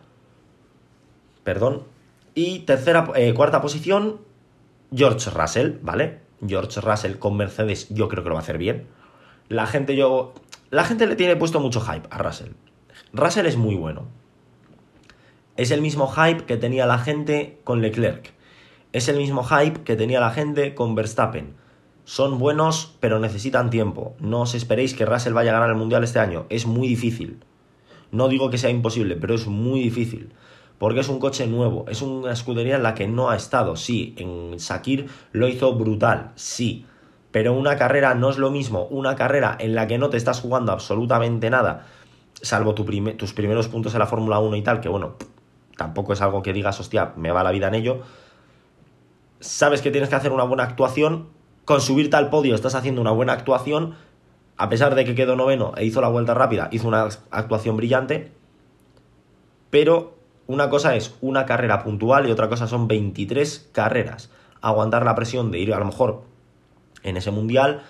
Perdón. 1.45 1.83
Y 2.35 2.61
tercera, 2.61 3.11
eh, 3.15 3.35
cuarta 3.35 3.61
posición, 3.61 4.23
George 4.91 5.29
Russell, 5.29 5.73
¿vale? 5.83 6.21
George 6.47 6.81
Russell 6.81 7.17
con 7.17 7.37
Mercedes, 7.37 7.91
yo 7.91 8.09
creo 8.09 8.23
que 8.23 8.31
lo 8.31 8.37
va 8.37 8.41
a 8.41 8.45
hacer 8.45 8.57
bien. 8.57 8.87
La 9.51 9.67
gente, 9.67 9.97
yo. 9.97 10.33
La 10.71 10.85
gente 10.85 11.07
le 11.07 11.15
tiene 11.15 11.37
puesto 11.37 11.61
mucho 11.61 11.83
hype 11.83 12.09
a 12.11 12.17
Russell. 12.17 12.53
Russell 13.13 13.45
es 13.45 13.59
muy 13.59 13.75
bueno. 13.75 14.07
Es 15.59 15.71
el 15.73 15.83
mismo 15.83 16.09
hype 16.09 16.47
que 16.47 16.57
tenía 16.57 16.87
la 16.87 16.97
gente 16.97 17.61
con 17.65 17.83
Leclerc. 17.83 18.36
Es 18.97 19.11
el 19.11 19.19
mismo 19.19 19.45
hype 19.45 19.83
que 19.83 19.95
tenía 19.95 20.21
la 20.21 20.31
gente 20.31 20.75
con 20.75 20.95
Verstappen. 20.95 21.53
Son 22.05 22.39
buenos, 22.39 22.97
pero 22.99 23.19
necesitan 23.19 23.69
tiempo. 23.69 24.17
No 24.21 24.41
os 24.41 24.55
esperéis 24.55 24.95
que 24.95 25.05
Russell 25.05 25.35
vaya 25.35 25.51
a 25.51 25.53
ganar 25.53 25.69
el 25.69 25.77
Mundial 25.77 26.03
este 26.03 26.19
año. 26.19 26.47
Es 26.49 26.65
muy 26.65 26.89
difícil. 26.89 27.45
No 28.11 28.29
digo 28.29 28.49
que 28.49 28.57
sea 28.57 28.71
imposible, 28.71 29.17
pero 29.17 29.35
es 29.35 29.49
muy 29.49 29.81
difícil. 29.81 30.33
Porque 30.79 31.01
es 31.01 31.11
un 31.11 31.19
coche 31.19 31.47
nuevo, 31.47 31.85
es 31.91 32.01
una 32.01 32.33
escudería 32.33 32.77
en 32.77 32.83
la 32.83 32.95
que 32.95 33.07
no 33.07 33.29
ha 33.29 33.37
estado. 33.37 33.77
Sí, 33.77 34.15
en 34.17 34.59
Sakir 34.59 35.11
lo 35.31 35.47
hizo 35.47 35.75
brutal, 35.75 36.33
sí. 36.35 36.87
Pero 37.33 37.53
una 37.53 37.77
carrera 37.77 38.15
no 38.15 38.31
es 38.31 38.39
lo 38.39 38.51
mismo. 38.51 38.87
Una 38.87 39.15
carrera 39.15 39.59
en 39.61 39.75
la 39.75 39.87
que 39.87 39.99
no 39.99 40.09
te 40.09 40.17
estás 40.17 40.41
jugando 40.41 40.73
absolutamente 40.73 41.51
nada, 41.51 41.87
salvo 42.41 42.75
tus 42.75 43.35
primeros 43.35 43.69
puntos 43.69 43.93
en 43.93 43.99
la 43.99 44.07
Fórmula 44.07 44.39
1 44.39 44.57
y 44.57 44.63
tal, 44.63 44.81
que 44.81 44.89
bueno, 44.89 45.17
tampoco 45.77 46.15
es 46.15 46.23
algo 46.23 46.43
que 46.43 46.55
digas, 46.55 46.81
hostia, 46.81 47.13
me 47.17 47.31
va 47.31 47.45
la 47.45 47.51
vida 47.51 47.69
en 47.69 47.75
ello 47.75 48.01
sabes 49.47 49.83
que 49.83 49.91
tienes 49.91 50.09
que 50.09 50.17
hacer 50.17 50.33
una 50.33 50.45
buena 50.45 50.65
actuación, 50.65 51.29
con 51.65 51.81
subirte 51.81 52.17
al 52.17 52.31
podio 52.31 52.55
estás 52.55 52.75
haciendo 52.75 53.01
una 53.01 53.11
buena 53.11 53.33
actuación, 53.33 53.95
a 54.57 54.69
pesar 54.69 54.95
de 54.95 55.05
que 55.05 55.15
quedó 55.15 55.37
noveno 55.37 55.73
e 55.77 55.85
hizo 55.85 56.01
la 56.01 56.09
vuelta 56.09 56.35
rápida, 56.35 56.69
hizo 56.73 56.89
una 56.89 57.09
actuación 57.31 57.77
brillante, 57.77 58.33
pero 59.71 60.15
una 60.47 60.71
cosa 60.71 60.95
es 60.95 61.17
una 61.21 61.45
carrera 61.45 61.83
puntual 61.83 62.29
y 62.29 62.31
otra 62.31 62.49
cosa 62.49 62.67
son 62.67 62.89
23 62.89 63.71
carreras. 63.73 64.31
Aguantar 64.61 65.05
la 65.05 65.15
presión 65.15 65.51
de 65.51 65.59
ir 65.59 65.75
a 65.75 65.79
lo 65.79 65.85
mejor 65.85 66.23
en 67.03 67.17
ese 67.17 67.31
mundial 67.31 67.83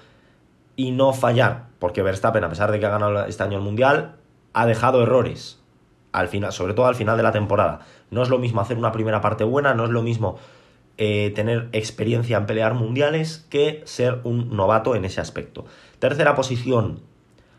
y 0.75 0.91
no 0.91 1.13
fallar, 1.13 1.67
porque 1.79 2.03
Verstappen, 2.03 2.45
a 2.45 2.49
pesar 2.49 2.73
de 2.73 2.81
que 2.81 2.87
ha 2.87 2.91
ganado 2.91 3.27
este 3.27 3.43
año 3.43 3.59
el 3.59 3.65
mundial, 3.65 4.17
ha 4.53 4.67
dejado 4.67 5.03
errores 5.03 5.61
al 6.13 6.29
final, 6.29 6.53
sobre 6.53 6.73
todo 6.73 6.87
al 6.87 6.95
final 6.95 7.17
de 7.19 7.23
la 7.23 7.33
temporada. 7.33 7.81
No 8.11 8.23
es 8.23 8.31
lo 8.31 8.39
mismo 8.39 8.61
hacer 8.63 8.79
una 8.79 8.91
primera 8.91 9.21
parte 9.21 9.45
buena, 9.45 9.75
no 9.75 9.85
es 9.85 9.91
lo 9.91 10.03
mismo 10.03 10.39
eh, 10.99 11.33
tener 11.35 11.69
experiencia 11.73 12.39
en 12.39 12.47
pelear 12.47 12.75
mundiales 12.75 13.47
que 13.51 13.83
ser 13.85 14.21
un 14.25 14.57
novato 14.57 14.95
en 14.95 15.05
ese 15.05 15.21
aspecto. 15.21 15.67
Tercera 15.99 16.35
posición, 16.35 17.01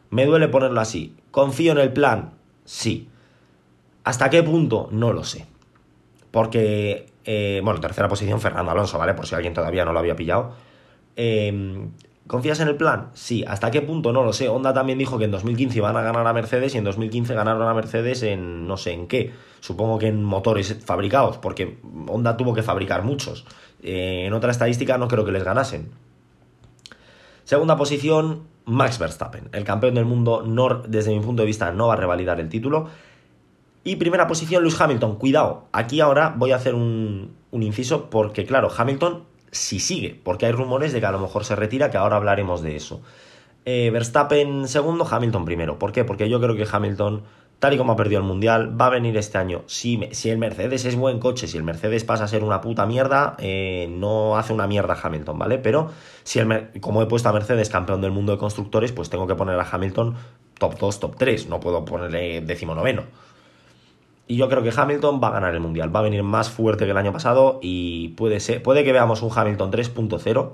me 0.10 0.26
duele 0.26 0.48
ponerlo 0.48 0.80
así. 0.82 1.16
¿Confío 1.32 1.74
en 1.74 1.78
el 1.80 1.94
plan? 1.94 2.34
Sí. 2.66 3.10
¿Hasta 4.04 4.30
qué 4.30 4.42
punto? 4.44 4.90
No 4.92 5.14
lo 5.14 5.24
sé. 5.24 5.46
Porque, 6.32 7.08
eh, 7.26 7.62
bueno, 7.64 7.80
tercera 7.80 8.08
posición, 8.08 8.42
Fernando 8.42 8.72
Alonso, 8.72 8.98
¿vale? 8.98 9.14
Por 9.14 9.28
si 9.28 9.36
alguien 9.36 9.54
todavía 9.54 9.86
no 9.86 9.94
lo 9.94 10.00
había 10.00 10.16
pillado. 10.16 10.54
Eh, 11.16 11.88
¿Confías 12.28 12.60
en 12.60 12.68
el 12.68 12.76
plan? 12.76 13.10
Sí. 13.14 13.46
¿Hasta 13.48 13.72
qué 13.72 13.82
punto? 13.82 14.12
No 14.12 14.24
lo 14.24 14.34
sé. 14.34 14.50
Honda 14.50 14.74
también 14.74 15.00
dijo 15.00 15.18
que 15.18 15.26
en 15.26 15.32
2015 15.32 15.78
iban 15.78 15.96
a 15.96 16.02
ganar 16.02 16.28
a 16.28 16.34
Mercedes 16.34 16.76
y 16.76 16.78
en 16.78 16.84
2015 16.84 17.34
ganaron 17.34 17.68
a 17.68 17.74
Mercedes 17.74 18.22
en 18.24 18.68
no 18.68 18.76
sé 18.76 18.92
en 18.92 19.08
qué. 19.08 19.32
Supongo 19.62 19.98
que 19.98 20.08
en 20.08 20.24
motores 20.24 20.78
fabricados, 20.86 21.38
porque 21.38 21.80
Honda 22.08 22.36
tuvo 22.36 22.54
que 22.54 22.64
fabricar 22.64 23.04
muchos. 23.04 23.46
Eh, 23.82 24.26
en 24.28 24.34
otra 24.34 24.52
estadística 24.52 24.98
no 24.98 25.08
creo 25.08 25.24
que 25.24 25.32
les 25.32 25.44
ganasen. 25.44 25.90
Segunda 27.46 27.78
posición, 27.78 28.44
Max 28.66 29.00
Verstappen. 29.00 29.50
El 29.54 29.64
campeón 29.64 29.96
del 29.96 30.06
mundo, 30.06 30.44
no, 30.46 30.82
desde 30.88 31.16
mi 31.16 31.22
punto 31.22 31.44
de 31.44 31.46
vista, 31.46 31.72
no 31.72 31.88
va 31.88 31.94
a 31.94 31.98
revalidar 31.98 32.42
el 32.42 32.50
título. 32.50 32.90
Y 33.86 33.96
primera 33.96 34.28
posición, 34.28 34.64
Lewis 34.64 34.80
Hamilton. 34.80 35.16
Cuidado, 35.16 35.68
aquí 35.72 36.02
ahora 36.02 36.36
voy 36.38 36.52
a 36.52 36.58
hacer 36.58 36.76
un, 36.76 37.32
un 37.52 37.64
inciso 37.64 38.10
porque, 38.10 38.46
claro, 38.46 38.70
Hamilton 38.76 39.24
si 39.52 39.80
sigue, 39.80 40.20
porque 40.24 40.46
hay 40.46 40.52
rumores 40.52 40.94
de 40.94 41.00
que 41.00 41.06
a 41.06 41.12
lo 41.12 41.20
mejor 41.20 41.46
se 41.46 41.56
retira, 41.56 41.90
que 41.90 41.98
ahora 41.98 42.18
hablaremos 42.18 42.62
de 42.62 42.76
eso. 42.76 43.02
Eh, 43.66 43.90
Verstappen 43.92 44.68
segundo, 44.68 45.06
Hamilton 45.10 45.46
primero. 45.46 45.78
¿Por 45.78 45.92
qué? 45.92 46.06
Porque 46.06 46.30
yo 46.30 46.40
creo 46.40 46.56
que 46.56 46.66
Hamilton, 46.72 47.24
tal 47.60 47.74
y 47.74 47.78
como 47.78 47.92
ha 47.92 47.96
perdido 47.98 48.22
el 48.22 48.28
Mundial, 48.28 48.80
va 48.80 48.86
a 48.86 48.90
venir 48.90 49.18
este 49.18 49.38
año. 49.38 49.64
Si, 49.66 50.00
si 50.12 50.30
el 50.30 50.38
Mercedes 50.38 50.86
es 50.86 50.96
buen 50.96 51.20
coche, 51.20 51.48
si 51.48 51.58
el 51.58 51.64
Mercedes 51.64 52.04
pasa 52.06 52.24
a 52.24 52.28
ser 52.28 52.44
una 52.46 52.62
puta 52.62 52.86
mierda, 52.86 53.36
eh, 53.40 53.88
no 53.92 54.38
hace 54.38 54.54
una 54.54 54.68
mierda 54.68 54.98
Hamilton, 55.02 55.38
¿vale? 55.38 55.58
Pero 55.58 55.92
si 56.24 56.40
el, 56.40 56.70
como 56.80 57.02
he 57.02 57.08
puesto 57.08 57.28
a 57.28 57.34
Mercedes 57.34 57.70
campeón 57.70 58.00
del 58.00 58.12
mundo 58.12 58.32
de 58.32 58.38
constructores, 58.38 58.94
pues 58.94 59.10
tengo 59.10 59.28
que 59.28 59.36
poner 59.36 59.60
a 59.60 59.68
Hamilton 59.70 60.16
top 60.58 60.78
2, 60.80 61.00
top 61.00 61.16
3, 61.18 61.50
no 61.50 61.60
puedo 61.60 61.84
ponerle 61.86 62.42
décimo 62.42 62.74
noveno. 62.74 63.04
Y 64.28 64.36
yo 64.36 64.50
creo 64.50 64.62
que 64.62 64.74
Hamilton 64.76 65.22
va 65.24 65.30
a 65.30 65.32
ganar 65.32 65.54
el 65.54 65.62
Mundial, 65.62 65.96
va 65.96 66.02
a 66.02 66.04
venir 66.04 66.22
más 66.22 66.50
fuerte 66.50 66.86
que 66.86 66.92
el 66.92 66.98
año 66.98 67.14
pasado 67.14 67.60
y 67.62 68.10
puede, 68.10 68.42
ser, 68.42 68.62
que 68.62 68.92
veamos 68.92 69.22
un 69.22 69.32
Hamilton 69.34 69.72
3.0. 69.72 70.52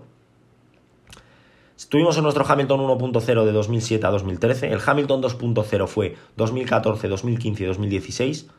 Tuvimos 1.90 2.16
en 2.18 2.24
nuestro 2.24 2.46
Hamilton 2.48 2.80
1.0 2.82 3.46
de 3.46 3.52
2007 3.52 4.06
a 4.06 4.12
2013, 4.12 4.72
el 4.72 4.80
Hamilton 4.86 5.24
2.0 5.24 5.88
fue 5.88 6.16
2014, 6.38 7.08
2015 7.08 7.64
y 7.64 7.66
2016. 7.66 8.50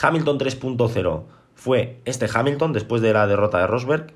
Hamilton 0.00 0.38
3.0 0.38 1.22
fue 1.54 2.00
este 2.04 2.28
Hamilton 2.32 2.72
después 2.72 3.02
de 3.02 3.12
la 3.12 3.26
derrota 3.26 3.58
de 3.58 3.66
Rosberg. 3.66 4.12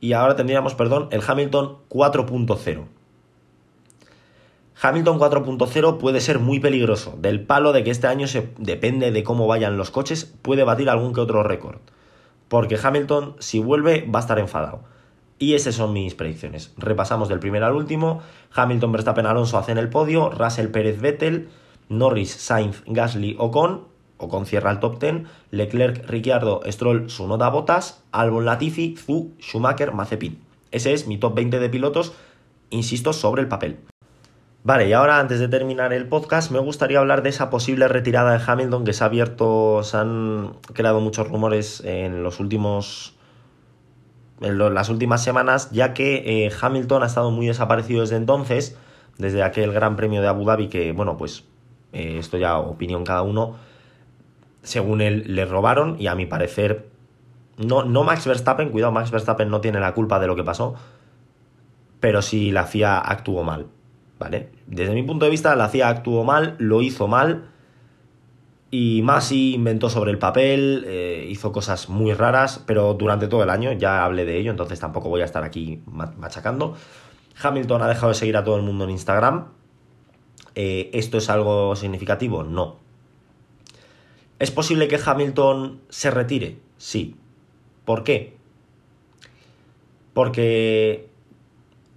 Y 0.00 0.12
ahora 0.12 0.36
tendríamos, 0.36 0.74
perdón, 0.74 1.08
el 1.10 1.22
Hamilton 1.26 1.78
4.0. 1.88 2.84
Hamilton 4.80 5.18
4.0 5.18 5.96
puede 5.96 6.20
ser 6.20 6.38
muy 6.38 6.60
peligroso, 6.60 7.14
del 7.18 7.40
palo 7.40 7.72
de 7.72 7.82
que 7.82 7.90
este 7.90 8.08
año 8.08 8.26
se, 8.26 8.50
depende 8.58 9.10
de 9.10 9.24
cómo 9.24 9.46
vayan 9.46 9.78
los 9.78 9.90
coches, 9.90 10.30
puede 10.42 10.64
batir 10.64 10.90
algún 10.90 11.14
que 11.14 11.20
otro 11.20 11.42
récord. 11.42 11.78
Porque 12.48 12.78
Hamilton, 12.80 13.36
si 13.38 13.58
vuelve, 13.58 14.06
va 14.06 14.18
a 14.18 14.22
estar 14.22 14.38
enfadado. 14.38 14.80
Y 15.38 15.54
esas 15.54 15.74
son 15.74 15.92
mis 15.92 16.14
predicciones. 16.14 16.74
Repasamos 16.76 17.28
del 17.28 17.40
primer 17.40 17.64
al 17.64 17.74
último. 17.74 18.20
Hamilton, 18.54 18.92
Verstappen, 18.92 19.26
Alonso 19.26 19.58
hacen 19.58 19.78
el 19.78 19.88
podio. 19.88 20.30
Russell, 20.30 20.68
Pérez, 20.68 21.00
Vettel. 21.00 21.48
Norris, 21.88 22.30
Sainz, 22.30 22.82
Gasly, 22.86 23.36
Ocon. 23.38 23.84
Ocon 24.18 24.46
cierra 24.46 24.70
el 24.70 24.80
top 24.80 24.98
10. 24.98 25.24
Leclerc, 25.50 26.08
Ricciardo, 26.08 26.60
Stroll, 26.66 27.10
Sunoda, 27.10 27.50
Botas. 27.50 28.02
Albon, 28.12 28.44
Latifi, 28.44 28.96
Zu, 28.96 29.32
Schumacher, 29.40 29.92
Mazepin. 29.92 30.40
Ese 30.70 30.92
es 30.92 31.06
mi 31.06 31.18
top 31.18 31.34
20 31.34 31.58
de 31.58 31.68
pilotos, 31.68 32.12
insisto, 32.70 33.12
sobre 33.12 33.42
el 33.42 33.48
papel. 33.48 33.78
Vale, 34.66 34.88
y 34.88 34.92
ahora 34.94 35.20
antes 35.20 35.38
de 35.38 35.46
terminar 35.46 35.92
el 35.92 36.08
podcast, 36.08 36.50
me 36.50 36.58
gustaría 36.58 36.98
hablar 36.98 37.22
de 37.22 37.28
esa 37.28 37.50
posible 37.50 37.86
retirada 37.86 38.36
de 38.36 38.42
Hamilton 38.44 38.84
que 38.84 38.92
se 38.92 39.04
ha 39.04 39.06
abierto, 39.06 39.84
se 39.84 39.96
han 39.96 40.54
creado 40.72 40.98
muchos 40.98 41.28
rumores 41.28 41.82
en 41.84 42.24
los 42.24 42.40
últimos. 42.40 43.14
en 44.40 44.58
las 44.58 44.88
últimas 44.88 45.22
semanas, 45.22 45.70
ya 45.70 45.94
que 45.94 46.46
eh, 46.46 46.52
Hamilton 46.60 47.04
ha 47.04 47.06
estado 47.06 47.30
muy 47.30 47.46
desaparecido 47.46 48.00
desde 48.00 48.16
entonces, 48.16 48.76
desde 49.18 49.44
aquel 49.44 49.72
gran 49.72 49.94
premio 49.94 50.20
de 50.20 50.26
Abu 50.26 50.44
Dhabi, 50.44 50.66
que, 50.66 50.90
bueno, 50.90 51.16
pues 51.16 51.44
eh, 51.92 52.16
esto 52.18 52.36
ya 52.36 52.58
opinión 52.58 53.04
cada 53.04 53.22
uno. 53.22 53.54
Según 54.64 55.00
él, 55.00 55.22
le 55.28 55.44
robaron, 55.44 55.94
y 56.00 56.08
a 56.08 56.16
mi 56.16 56.26
parecer. 56.26 56.88
No, 57.56 57.84
no 57.84 58.02
Max 58.02 58.26
Verstappen, 58.26 58.70
cuidado, 58.70 58.90
Max 58.90 59.12
Verstappen 59.12 59.48
no 59.48 59.60
tiene 59.60 59.78
la 59.78 59.94
culpa 59.94 60.18
de 60.18 60.26
lo 60.26 60.34
que 60.34 60.42
pasó, 60.42 60.74
pero 62.00 62.20
sí 62.20 62.50
la 62.50 62.64
FIA 62.64 62.98
actuó 62.98 63.44
mal 63.44 63.66
¿vale? 64.18 64.50
Desde 64.66 64.94
mi 64.94 65.02
punto 65.02 65.24
de 65.24 65.30
vista, 65.30 65.54
la 65.56 65.68
CIA 65.68 65.88
actuó 65.88 66.24
mal, 66.24 66.56
lo 66.58 66.82
hizo 66.82 67.08
mal, 67.08 67.50
y 68.70 69.00
Masi 69.02 69.54
inventó 69.54 69.88
sobre 69.88 70.10
el 70.10 70.18
papel, 70.18 70.84
eh, 70.86 71.26
hizo 71.30 71.52
cosas 71.52 71.88
muy 71.88 72.12
raras, 72.12 72.62
pero 72.66 72.94
durante 72.94 73.28
todo 73.28 73.42
el 73.42 73.50
año, 73.50 73.72
ya 73.72 74.04
hablé 74.04 74.24
de 74.24 74.38
ello, 74.38 74.50
entonces 74.50 74.80
tampoco 74.80 75.08
voy 75.08 75.22
a 75.22 75.24
estar 75.24 75.44
aquí 75.44 75.82
machacando. 75.86 76.76
Hamilton 77.40 77.82
ha 77.82 77.88
dejado 77.88 78.08
de 78.08 78.14
seguir 78.14 78.36
a 78.36 78.44
todo 78.44 78.56
el 78.56 78.62
mundo 78.62 78.84
en 78.84 78.90
Instagram. 78.90 79.48
Eh, 80.54 80.90
¿Esto 80.94 81.18
es 81.18 81.30
algo 81.30 81.76
significativo? 81.76 82.42
No. 82.42 82.76
¿Es 84.38 84.50
posible 84.50 84.88
que 84.88 84.98
Hamilton 85.04 85.80
se 85.88 86.10
retire? 86.10 86.58
Sí. 86.76 87.16
¿Por 87.84 88.04
qué? 88.04 88.36
Porque 90.12 91.08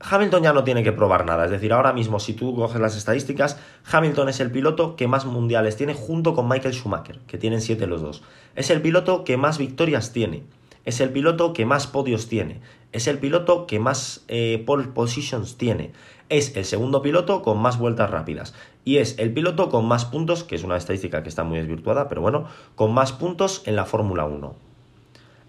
Hamilton 0.02 0.44
ya 0.44 0.54
no 0.54 0.64
tiene 0.64 0.84
que 0.84 0.92
probar 0.92 1.26
nada. 1.26 1.46
Es 1.46 1.52
decir, 1.52 1.74
ahora 1.74 1.94
mismo, 1.94 2.20
si 2.20 2.34
tú 2.34 2.56
coges 2.56 2.80
las 2.80 2.96
estadísticas, 2.96 3.60
Hamilton 3.92 4.30
es 4.30 4.40
el 4.40 4.52
piloto 4.52 4.96
que 4.96 5.08
más 5.08 5.26
mundiales 5.26 5.76
tiene 5.76 5.94
junto 5.94 6.34
con 6.34 6.48
Michael 6.48 6.74
Schumacher, 6.74 7.20
que 7.28 7.38
tienen 7.38 7.62
siete 7.62 7.88
los 7.88 8.02
dos. 8.02 8.24
Es 8.56 8.70
el 8.70 8.82
piloto 8.82 9.24
que 9.24 9.38
más 9.38 9.58
victorias 9.58 10.14
tiene. 10.14 10.44
Es 10.86 11.02
el 11.02 11.12
piloto 11.12 11.54
que 11.54 11.66
más 11.66 11.88
podios 11.88 12.28
tiene. 12.30 12.62
Es 12.94 13.08
el 13.08 13.20
piloto 13.20 13.68
que 13.68 13.80
más 13.80 14.24
eh, 14.30 14.64
pole 14.66 14.88
positions 14.88 15.58
tiene. 15.58 15.92
Es 16.30 16.56
el 16.56 16.66
segundo 16.66 17.02
piloto 17.02 17.42
con 17.42 17.60
más 17.60 17.78
vueltas 17.78 18.10
rápidas. 18.10 18.54
Y 18.86 18.98
es 18.98 19.20
el 19.20 19.34
piloto 19.34 19.70
con 19.70 19.86
más 19.86 20.06
puntos, 20.06 20.44
que 20.44 20.56
es 20.56 20.64
una 20.64 20.78
estadística 20.78 21.22
que 21.22 21.30
está 21.30 21.44
muy 21.44 21.60
desvirtuada, 21.60 22.08
pero 22.08 22.22
bueno, 22.22 22.46
con 22.76 22.94
más 22.94 23.12
puntos 23.12 23.64
en 23.66 23.76
la 23.76 23.86
Fórmula 23.86 24.26
1. 24.26 24.56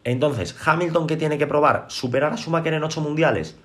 Entonces, 0.04 0.56
Hamilton, 0.66 1.06
¿qué 1.06 1.16
tiene 1.16 1.38
que 1.38 1.46
probar? 1.46 1.86
¿Superar 1.88 2.32
a 2.32 2.36
Schumacher 2.36 2.74
en 2.74 2.82
8 2.82 3.00
mundiales? 3.00 3.56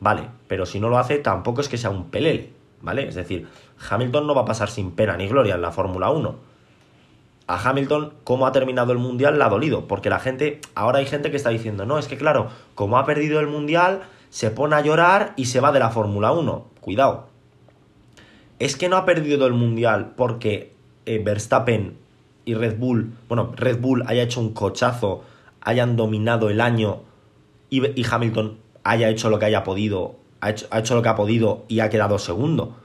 Vale, 0.00 0.28
pero 0.48 0.66
si 0.66 0.80
no 0.80 0.88
lo 0.88 0.98
hace, 0.98 1.18
tampoco 1.18 1.60
es 1.60 1.68
que 1.68 1.78
sea 1.78 1.90
un 1.90 2.10
pelele, 2.10 2.50
¿vale? 2.82 3.08
Es 3.08 3.14
decir, 3.14 3.48
Hamilton 3.90 4.26
no 4.26 4.34
va 4.34 4.42
a 4.42 4.46
pasar 4.46 4.70
sin 4.70 4.92
pena 4.92 5.16
ni 5.16 5.28
gloria 5.28 5.54
en 5.54 5.62
la 5.62 5.72
Fórmula 5.72 6.10
1. 6.10 6.36
A 7.46 7.68
Hamilton, 7.68 8.14
cómo 8.24 8.46
ha 8.46 8.52
terminado 8.52 8.92
el 8.92 8.98
mundial, 8.98 9.38
le 9.38 9.44
ha 9.44 9.48
dolido, 9.48 9.86
porque 9.86 10.10
la 10.10 10.18
gente, 10.18 10.60
ahora 10.74 10.98
hay 10.98 11.06
gente 11.06 11.30
que 11.30 11.36
está 11.36 11.50
diciendo, 11.50 11.84
no, 11.84 11.98
es 11.98 12.08
que 12.08 12.16
claro, 12.16 12.48
como 12.74 12.98
ha 12.98 13.04
perdido 13.04 13.40
el 13.40 13.46
mundial, 13.46 14.02
se 14.30 14.50
pone 14.50 14.74
a 14.76 14.80
llorar 14.80 15.34
y 15.36 15.46
se 15.46 15.60
va 15.60 15.70
de 15.70 15.78
la 15.78 15.90
Fórmula 15.90 16.32
1. 16.32 16.66
Cuidado. 16.80 17.28
Es 18.58 18.76
que 18.76 18.88
no 18.88 18.96
ha 18.96 19.04
perdido 19.04 19.46
el 19.46 19.52
mundial 19.52 20.14
porque 20.16 20.72
eh, 21.06 21.20
Verstappen 21.22 21.96
y 22.44 22.54
Red 22.54 22.78
Bull, 22.78 23.12
bueno, 23.28 23.52
Red 23.54 23.80
Bull 23.80 24.04
haya 24.06 24.22
hecho 24.22 24.40
un 24.40 24.52
cochazo, 24.52 25.22
hayan 25.60 25.96
dominado 25.96 26.50
el 26.50 26.60
año 26.60 27.02
y, 27.70 28.00
y 28.00 28.06
Hamilton 28.10 28.58
haya 28.84 29.08
hecho 29.08 29.30
lo 29.30 29.38
que 29.38 29.46
haya 29.46 29.64
podido, 29.64 30.16
ha 30.40 30.50
hecho, 30.50 30.66
ha 30.70 30.78
hecho 30.78 30.94
lo 30.94 31.02
que 31.02 31.08
ha 31.08 31.16
podido 31.16 31.64
y 31.68 31.80
ha 31.80 31.90
quedado 31.90 32.18
segundo. 32.18 32.76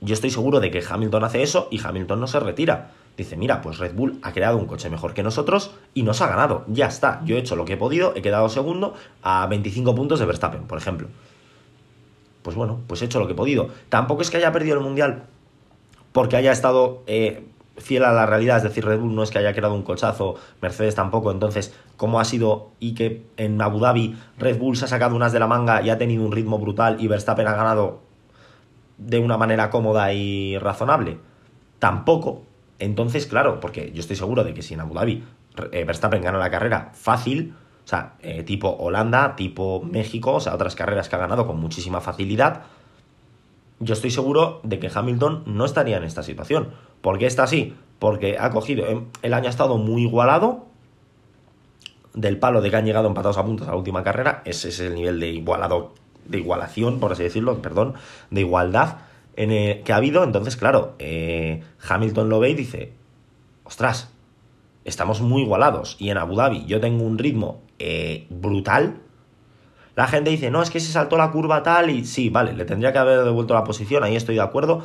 Yo 0.00 0.14
estoy 0.14 0.30
seguro 0.30 0.60
de 0.60 0.70
que 0.70 0.82
Hamilton 0.88 1.24
hace 1.24 1.42
eso 1.42 1.68
y 1.70 1.80
Hamilton 1.84 2.20
no 2.20 2.26
se 2.26 2.40
retira. 2.40 2.92
Dice, 3.16 3.36
mira, 3.36 3.60
pues 3.60 3.78
Red 3.78 3.94
Bull 3.94 4.18
ha 4.22 4.32
creado 4.32 4.56
un 4.56 4.66
coche 4.66 4.88
mejor 4.88 5.12
que 5.12 5.22
nosotros 5.22 5.72
y 5.92 6.02
nos 6.02 6.22
ha 6.22 6.28
ganado. 6.28 6.64
Ya 6.66 6.86
está, 6.86 7.20
yo 7.24 7.36
he 7.36 7.40
hecho 7.40 7.56
lo 7.56 7.64
que 7.64 7.74
he 7.74 7.76
podido, 7.76 8.14
he 8.16 8.22
quedado 8.22 8.48
segundo 8.48 8.94
a 9.22 9.46
25 9.46 9.94
puntos 9.94 10.18
de 10.18 10.26
Verstappen, 10.26 10.62
por 10.62 10.78
ejemplo. 10.78 11.08
Pues 12.42 12.56
bueno, 12.56 12.80
pues 12.86 13.02
he 13.02 13.04
hecho 13.04 13.20
lo 13.20 13.26
que 13.26 13.34
he 13.34 13.36
podido. 13.36 13.68
Tampoco 13.90 14.22
es 14.22 14.30
que 14.30 14.38
haya 14.38 14.50
perdido 14.50 14.76
el 14.76 14.82
Mundial 14.82 15.24
porque 16.12 16.36
haya 16.36 16.52
estado 16.52 17.02
eh, 17.06 17.44
fiel 17.78 18.04
a 18.04 18.12
la 18.12 18.26
realidad, 18.26 18.58
es 18.58 18.62
decir, 18.62 18.84
Red 18.84 19.00
Bull 19.00 19.14
no 19.14 19.22
es 19.22 19.30
que 19.30 19.38
haya 19.38 19.54
creado 19.54 19.74
un 19.74 19.82
cochazo, 19.82 20.36
Mercedes 20.60 20.94
tampoco, 20.94 21.30
entonces, 21.30 21.74
¿cómo 21.96 22.20
ha 22.20 22.24
sido 22.24 22.70
y 22.78 22.94
que 22.94 23.24
en 23.36 23.60
Abu 23.60 23.80
Dhabi 23.80 24.16
Red 24.38 24.58
Bull 24.58 24.76
se 24.76 24.84
ha 24.84 24.88
sacado 24.88 25.16
unas 25.16 25.32
de 25.32 25.40
la 25.40 25.46
manga 25.46 25.82
y 25.82 25.90
ha 25.90 25.98
tenido 25.98 26.24
un 26.24 26.32
ritmo 26.32 26.58
brutal 26.58 26.96
y 27.00 27.08
Verstappen 27.08 27.46
ha 27.46 27.54
ganado 27.54 28.00
de 28.98 29.18
una 29.18 29.36
manera 29.36 29.70
cómoda 29.70 30.12
y 30.12 30.58
razonable? 30.58 31.18
Tampoco. 31.78 32.42
Entonces, 32.78 33.26
claro, 33.26 33.60
porque 33.60 33.92
yo 33.92 34.00
estoy 34.00 34.16
seguro 34.16 34.44
de 34.44 34.54
que 34.54 34.62
si 34.62 34.74
en 34.74 34.80
Abu 34.80 34.94
Dhabi 34.94 35.24
eh, 35.72 35.84
Verstappen 35.84 36.22
gana 36.22 36.38
la 36.38 36.50
carrera 36.50 36.90
fácil, 36.94 37.54
o 37.84 37.88
sea, 37.88 38.14
eh, 38.20 38.42
tipo 38.42 38.68
Holanda, 38.68 39.34
tipo 39.36 39.82
México, 39.82 40.34
o 40.34 40.40
sea, 40.40 40.54
otras 40.54 40.74
carreras 40.74 41.08
que 41.08 41.16
ha 41.16 41.18
ganado 41.18 41.46
con 41.46 41.58
muchísima 41.58 42.00
facilidad, 42.00 42.62
yo 43.80 43.94
estoy 43.94 44.10
seguro 44.10 44.60
de 44.62 44.78
que 44.78 44.90
Hamilton 44.94 45.42
no 45.46 45.64
estaría 45.64 45.96
en 45.96 46.04
esta 46.04 46.22
situación. 46.22 46.70
¿Por 47.02 47.18
qué 47.18 47.26
está 47.26 47.42
así? 47.42 47.74
Porque 47.98 48.38
ha 48.38 48.50
cogido, 48.50 48.86
em, 48.86 49.04
el 49.20 49.34
año 49.34 49.48
ha 49.48 49.50
estado 49.50 49.76
muy 49.76 50.02
igualado, 50.02 50.66
del 52.14 52.38
palo 52.38 52.60
de 52.60 52.70
que 52.70 52.76
han 52.76 52.84
llegado 52.84 53.08
empatados 53.08 53.38
a 53.38 53.44
puntos 53.44 53.68
a 53.68 53.72
la 53.72 53.76
última 53.76 54.02
carrera, 54.02 54.42
ese 54.44 54.70
es 54.70 54.80
el 54.80 54.94
nivel 54.94 55.20
de 55.20 55.28
igualado, 55.28 55.92
de 56.26 56.38
igualación, 56.38 57.00
por 57.00 57.12
así 57.12 57.22
decirlo, 57.22 57.60
perdón, 57.60 57.94
de 58.30 58.40
igualdad 58.40 58.98
en 59.36 59.82
que 59.82 59.92
ha 59.92 59.96
habido. 59.96 60.24
Entonces, 60.24 60.56
claro, 60.56 60.94
eh, 60.98 61.62
Hamilton 61.88 62.28
lo 62.28 62.38
ve 62.38 62.50
y 62.50 62.54
dice, 62.54 62.92
ostras, 63.64 64.10
estamos 64.84 65.20
muy 65.20 65.42
igualados. 65.42 65.96
Y 65.98 66.10
en 66.10 66.18
Abu 66.18 66.36
Dhabi 66.36 66.66
yo 66.66 66.80
tengo 66.80 67.04
un 67.04 67.18
ritmo 67.18 67.62
eh, 67.78 68.26
brutal, 68.30 69.00
la 69.94 70.06
gente 70.06 70.30
dice, 70.30 70.50
no, 70.50 70.62
es 70.62 70.70
que 70.70 70.80
se 70.80 70.90
saltó 70.90 71.18
la 71.18 71.30
curva 71.30 71.62
tal 71.62 71.90
y 71.90 72.04
sí, 72.04 72.30
vale, 72.30 72.54
le 72.54 72.64
tendría 72.64 72.92
que 72.92 72.98
haber 72.98 73.24
devuelto 73.24 73.52
la 73.52 73.64
posición, 73.64 74.02
ahí 74.02 74.16
estoy 74.16 74.36
de 74.36 74.40
acuerdo, 74.40 74.82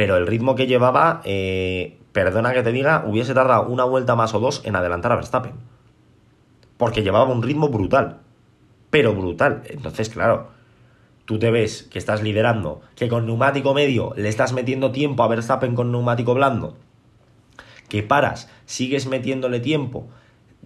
pero 0.00 0.16
el 0.16 0.26
ritmo 0.26 0.54
que 0.54 0.66
llevaba, 0.66 1.20
eh, 1.26 1.98
perdona 2.12 2.54
que 2.54 2.62
te 2.62 2.72
diga, 2.72 3.04
hubiese 3.06 3.34
tardado 3.34 3.66
una 3.66 3.84
vuelta 3.84 4.16
más 4.16 4.32
o 4.32 4.40
dos 4.40 4.62
en 4.64 4.74
adelantar 4.74 5.12
a 5.12 5.16
Verstappen. 5.16 5.52
Porque 6.78 7.02
llevaba 7.02 7.30
un 7.30 7.42
ritmo 7.42 7.68
brutal, 7.68 8.20
pero 8.88 9.14
brutal. 9.14 9.60
Entonces, 9.66 10.08
claro, 10.08 10.52
tú 11.26 11.38
te 11.38 11.50
ves 11.50 11.82
que 11.82 11.98
estás 11.98 12.22
liderando, 12.22 12.80
que 12.96 13.08
con 13.08 13.26
neumático 13.26 13.74
medio 13.74 14.14
le 14.16 14.30
estás 14.30 14.54
metiendo 14.54 14.90
tiempo 14.90 15.22
a 15.22 15.28
Verstappen 15.28 15.74
con 15.74 15.92
neumático 15.92 16.32
blando, 16.32 16.78
que 17.90 18.02
paras, 18.02 18.50
sigues 18.64 19.06
metiéndole 19.06 19.60
tiempo 19.60 20.08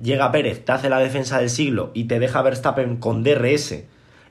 llega 0.01 0.31
Pérez, 0.31 0.65
te 0.65 0.71
hace 0.71 0.89
la 0.89 1.01
defensa 1.01 1.41
del 1.41 1.51
siglo 1.51 1.91
y 1.93 2.05
te 2.05 2.21
deja 2.21 2.41
Verstappen 2.41 2.99
con 2.99 3.25
DRS 3.25 3.83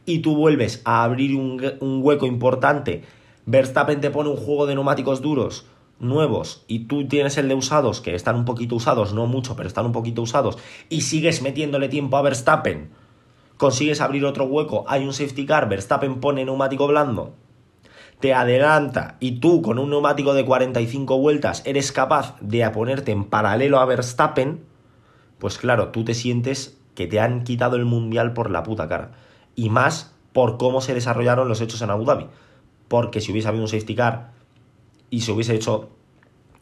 y 0.06 0.20
tú 0.20 0.38
vuelves 0.38 0.82
a 0.86 1.04
abrir 1.04 1.36
un, 1.36 2.02
hueco 2.02 2.26
importante, 2.26 3.04
Verstappen 3.45 4.01
te 4.01 4.10
pone 4.10 4.29
un 4.29 4.38
juego 4.38 4.65
de 4.65 4.75
neumáticos 4.75 5.21
duros 5.21 5.65
nuevos 5.99 6.65
y 6.67 6.86
tú 6.86 7.08
tienes 7.08 7.38
el 7.38 7.47
de 7.47 7.56
usados 7.56 8.01
que 8.01 8.15
están 8.15 8.36
un 8.36 8.45
poquito 8.45 8.75
usados, 8.75 9.13
no 9.13 9.25
mucho, 9.27 9.56
pero 9.56 9.67
están 9.67 9.86
un 9.86 9.91
poquito 9.91 10.21
usados 10.21 10.58
y 10.89 11.01
sigues 11.01 11.41
metiéndole 11.41 11.88
tiempo 11.88 12.17
a 12.17 12.21
Verstappen, 12.21 12.89
consigues 13.58 14.01
abrir 14.01 14.25
otro 14.25 14.45
hueco, 14.45 14.86
hay 14.88 15.06
un 15.06 15.13
safety 15.13 15.45
car, 15.45 15.69
Verstappen 15.69 16.19
pone 16.19 16.45
neumático 16.45 16.88
blando, 16.88 17.36
te 18.19 18.34
adelanta 18.34 19.17
y 19.19 19.39
tú 19.39 19.62
con 19.62 19.79
un 19.79 19.89
neumático 19.89 20.34
de 20.34 20.45
45 20.45 21.17
vueltas 21.19 21.62
eres 21.65 21.91
capaz 21.91 22.36
de 22.41 22.67
ponerte 22.69 23.12
en 23.12 23.25
paralelo 23.25 23.79
a 23.79 23.86
Verstappen, 23.86 24.63
pues 25.38 25.58
claro, 25.58 25.89
tú 25.89 26.06
te 26.06 26.13
sientes 26.13 26.77
que 26.95 27.08
te 27.08 27.19
han 27.19 27.43
quitado 27.43 27.75
el 27.75 27.86
mundial 27.86 28.34
por 28.34 28.49
la 28.49 28.63
puta 28.63 28.88
cara. 28.88 29.12
Y 29.56 29.69
más 29.69 30.15
por 30.32 30.58
cómo 30.58 30.82
se 30.82 30.93
desarrollaron 30.93 31.47
los 31.47 31.62
hechos 31.62 31.82
en 31.82 31.89
Abu 31.89 32.06
Dhabi. 32.06 32.27
Porque 32.88 33.22
si 33.22 33.32
hubiese 33.32 33.48
habido 33.48 33.63
un 33.63 33.69
safety 33.69 33.96
car 33.96 34.32
y 35.10 35.22
se 35.22 35.32
hubiese 35.32 35.56
hecho 35.56 35.89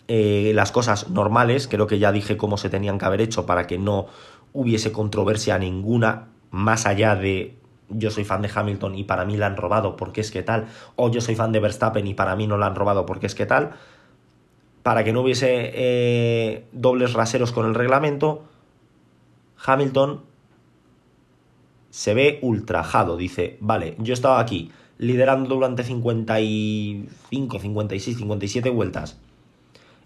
eh, 0.07 0.51
las 0.55 0.71
cosas 0.71 1.09
normales, 1.09 1.67
creo 1.67 1.87
que 1.87 1.99
ya 1.99 2.11
dije 2.11 2.37
cómo 2.37 2.57
se 2.57 2.69
tenían 2.69 2.97
que 2.97 3.05
haber 3.05 3.21
hecho 3.21 3.45
para 3.45 3.67
que 3.67 3.77
no 3.77 4.07
hubiese 4.53 4.91
controversia 4.91 5.57
ninguna 5.57 6.27
más 6.51 6.85
allá 6.85 7.15
de 7.15 7.57
yo 7.89 8.11
soy 8.11 8.23
fan 8.23 8.41
de 8.41 8.49
Hamilton 8.53 8.95
y 8.95 9.03
para 9.03 9.25
mí 9.25 9.37
la 9.37 9.47
han 9.47 9.57
robado 9.57 9.95
porque 9.95 10.21
es 10.21 10.31
que 10.31 10.43
tal, 10.43 10.67
o 10.95 11.09
yo 11.09 11.21
soy 11.21 11.35
fan 11.35 11.51
de 11.51 11.59
Verstappen 11.59 12.07
y 12.07 12.13
para 12.13 12.35
mí 12.35 12.47
no 12.47 12.57
la 12.57 12.67
han 12.67 12.75
robado 12.75 13.05
porque 13.05 13.27
es 13.27 13.35
que 13.35 13.45
tal, 13.45 13.71
para 14.83 15.03
que 15.03 15.13
no 15.13 15.21
hubiese 15.21 15.71
eh, 15.73 16.65
dobles 16.71 17.13
raseros 17.13 17.51
con 17.51 17.65
el 17.65 17.75
reglamento, 17.75 18.43
Hamilton 19.63 20.21
se 21.89 22.13
ve 22.13 22.39
ultrajado. 22.41 23.17
Dice, 23.17 23.57
vale, 23.59 23.95
yo 23.99 24.13
estaba 24.13 24.39
aquí 24.39 24.71
liderando 25.01 25.55
durante 25.55 25.83
55, 25.83 27.59
56, 27.59 28.17
57 28.17 28.69
vueltas. 28.69 29.17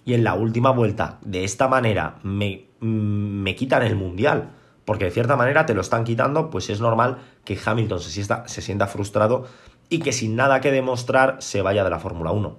Y 0.05 0.13
en 0.13 0.23
la 0.23 0.35
última 0.35 0.71
vuelta, 0.71 1.19
de 1.21 1.43
esta 1.43 1.67
manera, 1.67 2.15
me, 2.23 2.67
me 2.79 3.55
quitan 3.55 3.83
el 3.83 3.97
mundial. 3.97 4.51
Porque 4.85 5.03
de 5.03 5.11
cierta 5.11 5.35
manera 5.35 5.65
te 5.65 5.73
lo 5.73 5.81
están 5.81 6.05
quitando, 6.05 6.49
pues 6.49 6.69
es 6.69 6.79
normal 6.79 7.17
que 7.43 7.59
Hamilton 7.63 7.99
se 7.99 8.09
sienta, 8.09 8.47
se 8.47 8.61
sienta 8.61 8.87
frustrado 8.87 9.45
y 9.89 9.99
que 9.99 10.13
sin 10.13 10.37
nada 10.37 10.61
que 10.61 10.71
demostrar 10.71 11.37
se 11.39 11.61
vaya 11.61 11.83
de 11.83 11.89
la 11.89 11.99
Fórmula 11.99 12.31
1. 12.31 12.55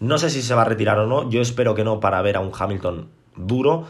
No 0.00 0.18
sé 0.18 0.28
si 0.28 0.42
se 0.42 0.54
va 0.54 0.62
a 0.62 0.66
retirar 0.66 0.98
o 0.98 1.06
no, 1.06 1.30
yo 1.30 1.40
espero 1.40 1.74
que 1.74 1.84
no 1.84 2.00
para 2.00 2.20
ver 2.20 2.36
a 2.36 2.40
un 2.40 2.52
Hamilton 2.52 3.08
duro 3.34 3.86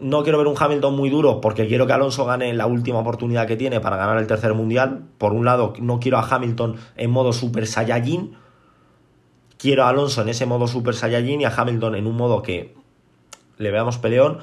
no 0.00 0.22
quiero 0.22 0.38
ver 0.38 0.46
un 0.46 0.54
Hamilton 0.58 0.94
muy 0.94 1.10
duro 1.10 1.40
porque 1.40 1.66
quiero 1.66 1.86
que 1.86 1.92
Alonso 1.92 2.24
gane 2.24 2.52
la 2.54 2.66
última 2.66 3.00
oportunidad 3.00 3.46
que 3.46 3.56
tiene 3.56 3.80
para 3.80 3.96
ganar 3.96 4.18
el 4.18 4.26
tercer 4.26 4.54
mundial. 4.54 5.04
Por 5.18 5.32
un 5.32 5.44
lado, 5.44 5.72
no 5.80 5.98
quiero 5.98 6.18
a 6.18 6.28
Hamilton 6.28 6.76
en 6.96 7.10
modo 7.10 7.32
Super 7.32 7.66
Saiyajin. 7.66 8.36
Quiero 9.56 9.84
a 9.84 9.88
Alonso 9.88 10.22
en 10.22 10.28
ese 10.28 10.46
modo 10.46 10.68
Super 10.68 10.94
Saiyajin 10.94 11.40
y 11.40 11.44
a 11.44 11.54
Hamilton 11.54 11.96
en 11.96 12.06
un 12.06 12.16
modo 12.16 12.42
que 12.42 12.76
le 13.56 13.70
veamos 13.72 13.98
peleón 13.98 14.38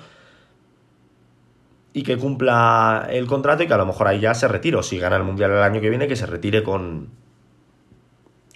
y 1.93 2.03
que 2.03 2.17
cumpla 2.17 3.07
el 3.09 3.25
contrato 3.25 3.63
y 3.63 3.67
que 3.67 3.73
a 3.73 3.77
lo 3.77 3.85
mejor 3.85 4.09
ahí 4.09 4.19
ya 4.19 4.33
se 4.33 4.49
retire. 4.49 4.83
si 4.83 4.99
gana 4.99 5.15
el 5.15 5.23
mundial 5.23 5.51
el 5.51 5.63
año 5.63 5.79
que 5.79 5.89
viene, 5.89 6.09
que 6.09 6.17
se 6.17 6.25
retire 6.25 6.63
con, 6.63 7.11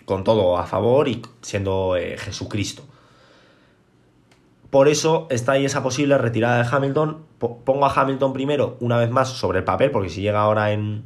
con 0.03 0.25
todo 0.25 0.57
a 0.57 0.65
favor 0.65 1.07
y 1.07 1.21
siendo 1.41 1.95
eh, 1.95 2.17
Jesucristo. 2.17 2.83
Por 4.69 4.88
eso 4.88 5.27
está 5.29 5.53
ahí 5.53 5.65
esa 5.65 5.82
posible 5.82 6.17
retirada 6.17 6.63
de 6.63 6.69
Hamilton. 6.69 7.25
Pongo 7.39 7.86
a 7.86 7.93
Hamilton 7.93 8.34
primero, 8.34 8.77
una 8.79 8.97
vez 8.97 9.10
más, 9.10 9.29
sobre 9.29 9.60
el 9.60 9.65
papel, 9.65 9.91
porque 9.91 10.10
si 10.10 10.21
llega 10.21 10.41
ahora 10.41 10.71
en 10.71 11.03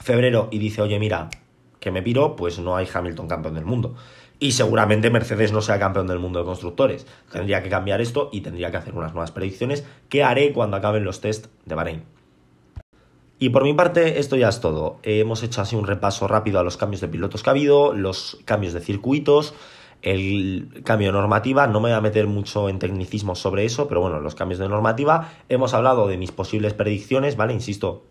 febrero 0.00 0.48
y 0.50 0.58
dice, 0.58 0.82
oye, 0.82 0.98
mira, 0.98 1.28
que 1.80 1.90
me 1.90 2.02
piro, 2.02 2.36
pues 2.36 2.58
no 2.58 2.76
hay 2.76 2.88
Hamilton 2.92 3.26
campeón 3.26 3.54
del 3.54 3.64
mundo. 3.64 3.94
Y 4.38 4.52
seguramente 4.52 5.10
Mercedes 5.10 5.52
no 5.52 5.60
sea 5.60 5.78
campeón 5.78 6.06
del 6.06 6.18
mundo 6.18 6.38
de 6.38 6.44
constructores. 6.44 7.06
Tendría 7.32 7.62
que 7.62 7.68
cambiar 7.68 8.00
esto 8.00 8.30
y 8.32 8.42
tendría 8.42 8.70
que 8.70 8.76
hacer 8.76 8.94
unas 8.94 9.12
nuevas 9.12 9.30
predicciones 9.32 9.84
que 10.08 10.22
haré 10.22 10.52
cuando 10.52 10.76
acaben 10.76 11.04
los 11.04 11.20
test 11.20 11.46
de 11.64 11.74
Bahrein. 11.74 12.04
Y 13.38 13.50
por 13.50 13.64
mi 13.64 13.74
parte, 13.74 14.20
esto 14.20 14.36
ya 14.36 14.48
es 14.48 14.60
todo. 14.60 14.98
hemos 15.02 15.42
hecho 15.42 15.60
así 15.60 15.76
un 15.76 15.86
repaso 15.86 16.28
rápido 16.28 16.60
a 16.60 16.62
los 16.62 16.76
cambios 16.76 17.00
de 17.00 17.08
pilotos 17.08 17.42
que 17.42 17.50
ha 17.50 17.52
habido, 17.52 17.92
los 17.92 18.38
cambios 18.44 18.72
de 18.72 18.80
circuitos, 18.80 19.54
el 20.04 20.82
cambio 20.84 21.08
de 21.08 21.12
normativa. 21.12 21.66
No 21.66 21.80
me 21.80 21.88
voy 21.88 21.96
a 21.96 22.00
meter 22.00 22.26
mucho 22.26 22.68
en 22.68 22.78
tecnicismo 22.78 23.34
sobre 23.34 23.64
eso, 23.64 23.88
pero 23.88 24.00
bueno, 24.00 24.20
los 24.20 24.34
cambios 24.34 24.58
de 24.58 24.68
normativa. 24.68 25.32
Hemos 25.48 25.74
hablado 25.74 26.06
de 26.06 26.18
mis 26.18 26.30
posibles 26.30 26.74
predicciones, 26.74 27.36
¿vale? 27.36 27.54
Insisto, 27.54 28.04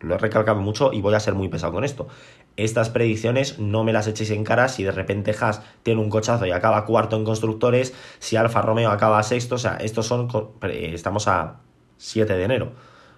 lo 0.00 0.14
he 0.14 0.18
recalcado 0.18 0.60
mucho 0.60 0.92
y 0.92 1.02
voy 1.02 1.14
a 1.14 1.20
ser 1.20 1.34
muy 1.34 1.48
pesado 1.48 1.72
con 1.72 1.84
esto. 1.84 2.08
Estas 2.56 2.88
predicciones 2.88 3.58
no 3.58 3.84
me 3.84 3.92
las 3.92 4.06
echéis 4.06 4.30
en 4.30 4.42
cara 4.42 4.68
si 4.68 4.84
de 4.84 4.92
repente 4.92 5.34
Haas 5.38 5.62
tiene 5.82 6.00
un 6.00 6.08
cochazo 6.08 6.46
y 6.46 6.50
acaba 6.50 6.86
cuarto 6.86 7.16
en 7.16 7.24
constructores, 7.24 7.94
si 8.20 8.36
Alfa 8.36 8.62
Romeo 8.62 8.90
acaba 8.90 9.22
sexto, 9.22 9.56
o 9.56 9.58
sea, 9.58 9.76
estos 9.76 10.06
son, 10.06 10.28
estamos 10.62 11.28
a 11.28 11.60
7 11.98 12.32
de 12.32 12.42
enero, 12.42 12.72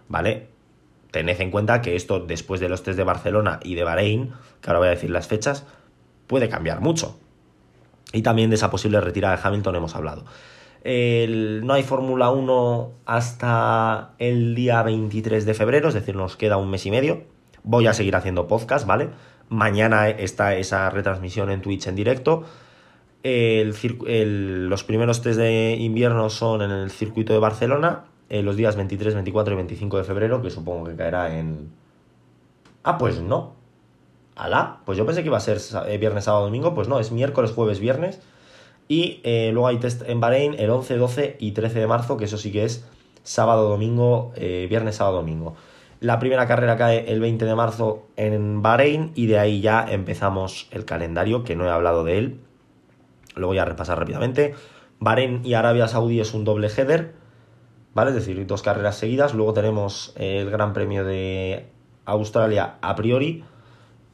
¿vale? 0.08 0.48
tened 1.12 1.40
en 1.40 1.50
cuenta 1.50 1.80
que 1.80 1.96
esto 1.96 2.20
después 2.20 2.60
de 2.60 2.68
los 2.68 2.82
test 2.82 2.98
de 2.98 3.04
Barcelona 3.04 3.60
y 3.62 3.74
de 3.74 3.84
Bahrein, 3.84 4.32
que 4.60 4.70
ahora 4.70 4.80
voy 4.80 4.88
a 4.88 4.90
decir 4.90 5.10
las 5.10 5.28
fechas, 5.28 5.64
puede 6.26 6.48
cambiar 6.48 6.80
mucho. 6.80 7.18
Y 8.12 8.22
también 8.22 8.50
de 8.50 8.56
esa 8.56 8.70
posible 8.70 9.00
retirada 9.00 9.36
de 9.36 9.42
Hamilton 9.42 9.76
hemos 9.76 9.94
hablado. 9.94 10.24
no 10.84 11.74
hay 11.74 11.82
Fórmula 11.82 12.30
1 12.30 12.92
hasta 13.04 14.12
el 14.18 14.54
día 14.54 14.82
23 14.82 15.44
de 15.44 15.54
febrero, 15.54 15.88
es 15.88 15.94
decir, 15.94 16.14
nos 16.16 16.36
queda 16.36 16.56
un 16.56 16.70
mes 16.70 16.86
y 16.86 16.90
medio. 16.90 17.24
Voy 17.62 17.86
a 17.86 17.92
seguir 17.92 18.14
haciendo 18.14 18.46
podcast, 18.46 18.86
¿vale? 18.86 19.10
Mañana 19.48 20.08
está 20.08 20.54
esa 20.54 20.88
retransmisión 20.90 21.50
en 21.50 21.62
Twitch 21.62 21.86
en 21.88 21.96
directo. 21.96 22.44
los 23.22 24.84
primeros 24.84 25.22
test 25.22 25.38
de 25.38 25.76
invierno 25.78 26.30
son 26.30 26.62
en 26.62 26.70
el 26.70 26.90
circuito 26.90 27.32
de 27.32 27.40
Barcelona 27.40 28.04
eh, 28.28 28.42
los 28.42 28.56
días 28.56 28.74
23, 28.76 29.14
24 29.14 29.54
y 29.54 29.56
25 29.56 29.98
de 29.98 30.04
febrero, 30.04 30.42
que 30.42 30.50
supongo 30.50 30.86
que 30.86 30.96
caerá 30.96 31.38
en... 31.38 31.70
Ah, 32.82 32.98
pues 32.98 33.20
no. 33.20 33.54
¿Alá? 34.36 34.78
Pues 34.84 34.96
yo 34.96 35.04
pensé 35.04 35.22
que 35.22 35.28
iba 35.28 35.36
a 35.36 35.40
ser 35.40 35.58
eh, 35.88 35.98
viernes, 35.98 36.24
sábado, 36.24 36.44
domingo, 36.44 36.74
pues 36.74 36.88
no, 36.88 37.00
es 37.00 37.10
miércoles, 37.10 37.50
jueves, 37.50 37.80
viernes. 37.80 38.20
Y 38.86 39.20
eh, 39.24 39.50
luego 39.52 39.66
hay 39.66 39.78
test 39.78 40.02
en 40.06 40.20
Bahrein 40.20 40.54
el 40.58 40.70
11, 40.70 40.96
12 40.96 41.36
y 41.40 41.52
13 41.52 41.80
de 41.80 41.86
marzo, 41.88 42.16
que 42.16 42.26
eso 42.26 42.38
sí 42.38 42.52
que 42.52 42.64
es 42.64 42.86
sábado, 43.24 43.68
domingo, 43.68 44.32
viernes, 44.36 44.96
sábado, 44.96 45.16
domingo. 45.16 45.56
La 45.98 46.20
primera 46.20 46.46
carrera 46.46 46.76
cae 46.76 47.10
el 47.10 47.18
20 47.18 47.44
de 47.44 47.54
marzo 47.56 48.06
en 48.14 48.62
Bahrein 48.62 49.10
y 49.16 49.26
de 49.26 49.40
ahí 49.40 49.60
ya 49.60 49.84
empezamos 49.90 50.68
el 50.70 50.84
calendario, 50.84 51.42
que 51.42 51.56
no 51.56 51.64
he 51.66 51.70
hablado 51.70 52.04
de 52.04 52.18
él. 52.18 52.40
Lo 53.34 53.48
voy 53.48 53.58
a 53.58 53.64
repasar 53.64 53.98
rápidamente. 53.98 54.54
Bahrein 55.00 55.40
y 55.44 55.54
Arabia 55.54 55.88
Saudí 55.88 56.20
es 56.20 56.34
un 56.34 56.44
doble 56.44 56.68
header 56.68 57.14
¿vale? 57.96 58.10
Es 58.10 58.16
decir, 58.16 58.46
dos 58.46 58.60
carreras 58.60 58.96
seguidas. 58.96 59.32
Luego 59.32 59.54
tenemos 59.54 60.12
el 60.16 60.50
Gran 60.50 60.74
Premio 60.74 61.02
de 61.02 61.66
Australia 62.04 62.74
a 62.82 62.94
priori. 62.94 63.42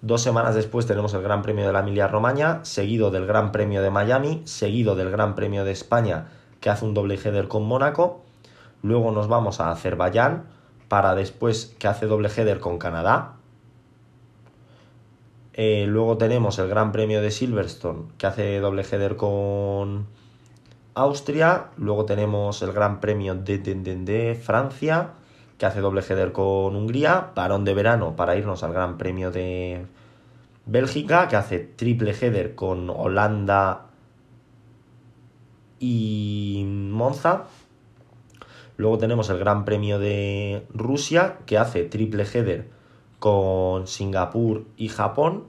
Dos 0.02 0.20
semanas 0.20 0.56
después 0.56 0.84
tenemos 0.86 1.14
el 1.14 1.22
Gran 1.22 1.42
Premio 1.42 1.64
de 1.64 1.72
la 1.72 1.78
Emilia 1.78 2.08
Romagna, 2.08 2.58
seguido 2.64 3.12
del 3.12 3.24
Gran 3.24 3.52
Premio 3.52 3.82
de 3.82 3.90
Miami, 3.90 4.42
seguido 4.46 4.96
del 4.96 5.12
Gran 5.12 5.36
Premio 5.36 5.64
de 5.64 5.70
España, 5.70 6.26
que 6.60 6.70
hace 6.70 6.84
un 6.84 6.92
doble 6.92 7.14
header 7.14 7.46
con 7.46 7.62
Mónaco. 7.62 8.24
Luego 8.82 9.12
nos 9.12 9.28
vamos 9.28 9.60
a 9.60 9.70
Azerbaiyán, 9.70 10.46
para 10.88 11.14
después 11.14 11.76
que 11.78 11.86
hace 11.86 12.06
doble 12.06 12.30
header 12.36 12.58
con 12.58 12.78
Canadá. 12.78 13.36
Eh, 15.52 15.84
luego 15.86 16.18
tenemos 16.18 16.58
el 16.58 16.68
Gran 16.68 16.90
Premio 16.90 17.22
de 17.22 17.30
Silverstone, 17.30 18.08
que 18.18 18.26
hace 18.26 18.58
doble 18.58 18.82
header 18.82 19.14
con 19.14 20.08
Austria, 20.94 21.66
luego 21.76 22.06
tenemos 22.06 22.60
el 22.62 22.72
Gran 22.72 23.00
Premio 23.00 23.36
de, 23.36 24.40
Francia, 24.42 25.12
que 25.62 25.66
hace 25.66 25.80
doble 25.80 26.00
header 26.00 26.32
con 26.32 26.74
Hungría, 26.74 27.34
parón 27.34 27.64
de 27.64 27.72
verano 27.72 28.16
para 28.16 28.34
irnos 28.34 28.64
al 28.64 28.72
Gran 28.72 28.98
Premio 28.98 29.30
de 29.30 29.86
Bélgica, 30.66 31.28
que 31.28 31.36
hace 31.36 31.60
triple 31.60 32.16
header 32.20 32.56
con 32.56 32.90
Holanda 32.90 33.86
y 35.78 36.64
Monza. 36.66 37.44
Luego 38.76 38.98
tenemos 38.98 39.30
el 39.30 39.38
Gran 39.38 39.64
Premio 39.64 40.00
de 40.00 40.66
Rusia, 40.74 41.36
que 41.46 41.58
hace 41.58 41.84
triple 41.84 42.24
header 42.24 42.68
con 43.20 43.86
Singapur 43.86 44.64
y 44.76 44.88
Japón. 44.88 45.44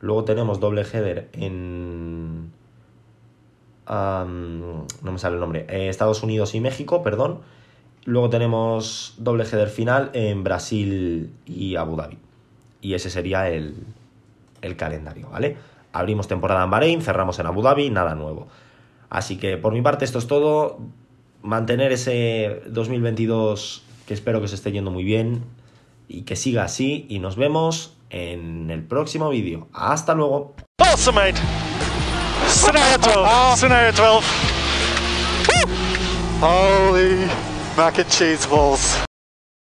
Luego 0.00 0.24
tenemos 0.24 0.60
doble 0.60 0.80
header 0.80 1.28
en 1.34 2.52
no 3.86 5.12
me 5.12 5.18
sale 5.18 5.34
el 5.34 5.40
nombre, 5.40 5.66
eh, 5.68 5.90
Estados 5.90 6.22
Unidos 6.22 6.54
y 6.54 6.60
México, 6.60 7.02
perdón. 7.02 7.40
Luego 8.06 8.30
tenemos 8.30 9.14
doble 9.18 9.44
header 9.44 9.68
final 9.68 10.10
en 10.14 10.44
Brasil 10.44 11.32
y 11.44 11.74
Abu 11.74 11.96
Dhabi. 11.96 12.16
Y 12.80 12.94
ese 12.94 13.10
sería 13.10 13.48
el, 13.48 13.74
el 14.62 14.76
calendario, 14.76 15.28
¿vale? 15.28 15.56
Abrimos 15.92 16.28
temporada 16.28 16.62
en 16.62 16.70
Bahrein, 16.70 17.02
cerramos 17.02 17.40
en 17.40 17.46
Abu 17.46 17.62
Dhabi, 17.62 17.90
nada 17.90 18.14
nuevo. 18.14 18.46
Así 19.10 19.38
que 19.38 19.56
por 19.56 19.72
mi 19.72 19.82
parte 19.82 20.04
esto 20.04 20.20
es 20.20 20.28
todo. 20.28 20.78
Mantener 21.42 21.90
ese 21.90 22.62
2022 22.68 23.82
que 24.06 24.14
espero 24.14 24.40
que 24.40 24.46
se 24.46 24.54
esté 24.54 24.70
yendo 24.70 24.92
muy 24.92 25.02
bien 25.02 25.42
y 26.06 26.22
que 26.22 26.36
siga 26.36 26.62
así. 26.62 27.06
Y 27.08 27.18
nos 27.18 27.34
vemos 27.34 27.96
en 28.10 28.70
el 28.70 28.84
próximo 28.84 29.30
vídeo. 29.30 29.66
Hasta 29.72 30.14
luego. 30.14 30.54
Scenario 30.96 31.40
12. 33.02 33.56
Scenario 33.56 33.92
12. 33.92 34.26
Holy 36.40 37.55
mac 37.76 37.98
and 37.98 38.10
cheese 38.10 38.46
balls. 38.46 39.05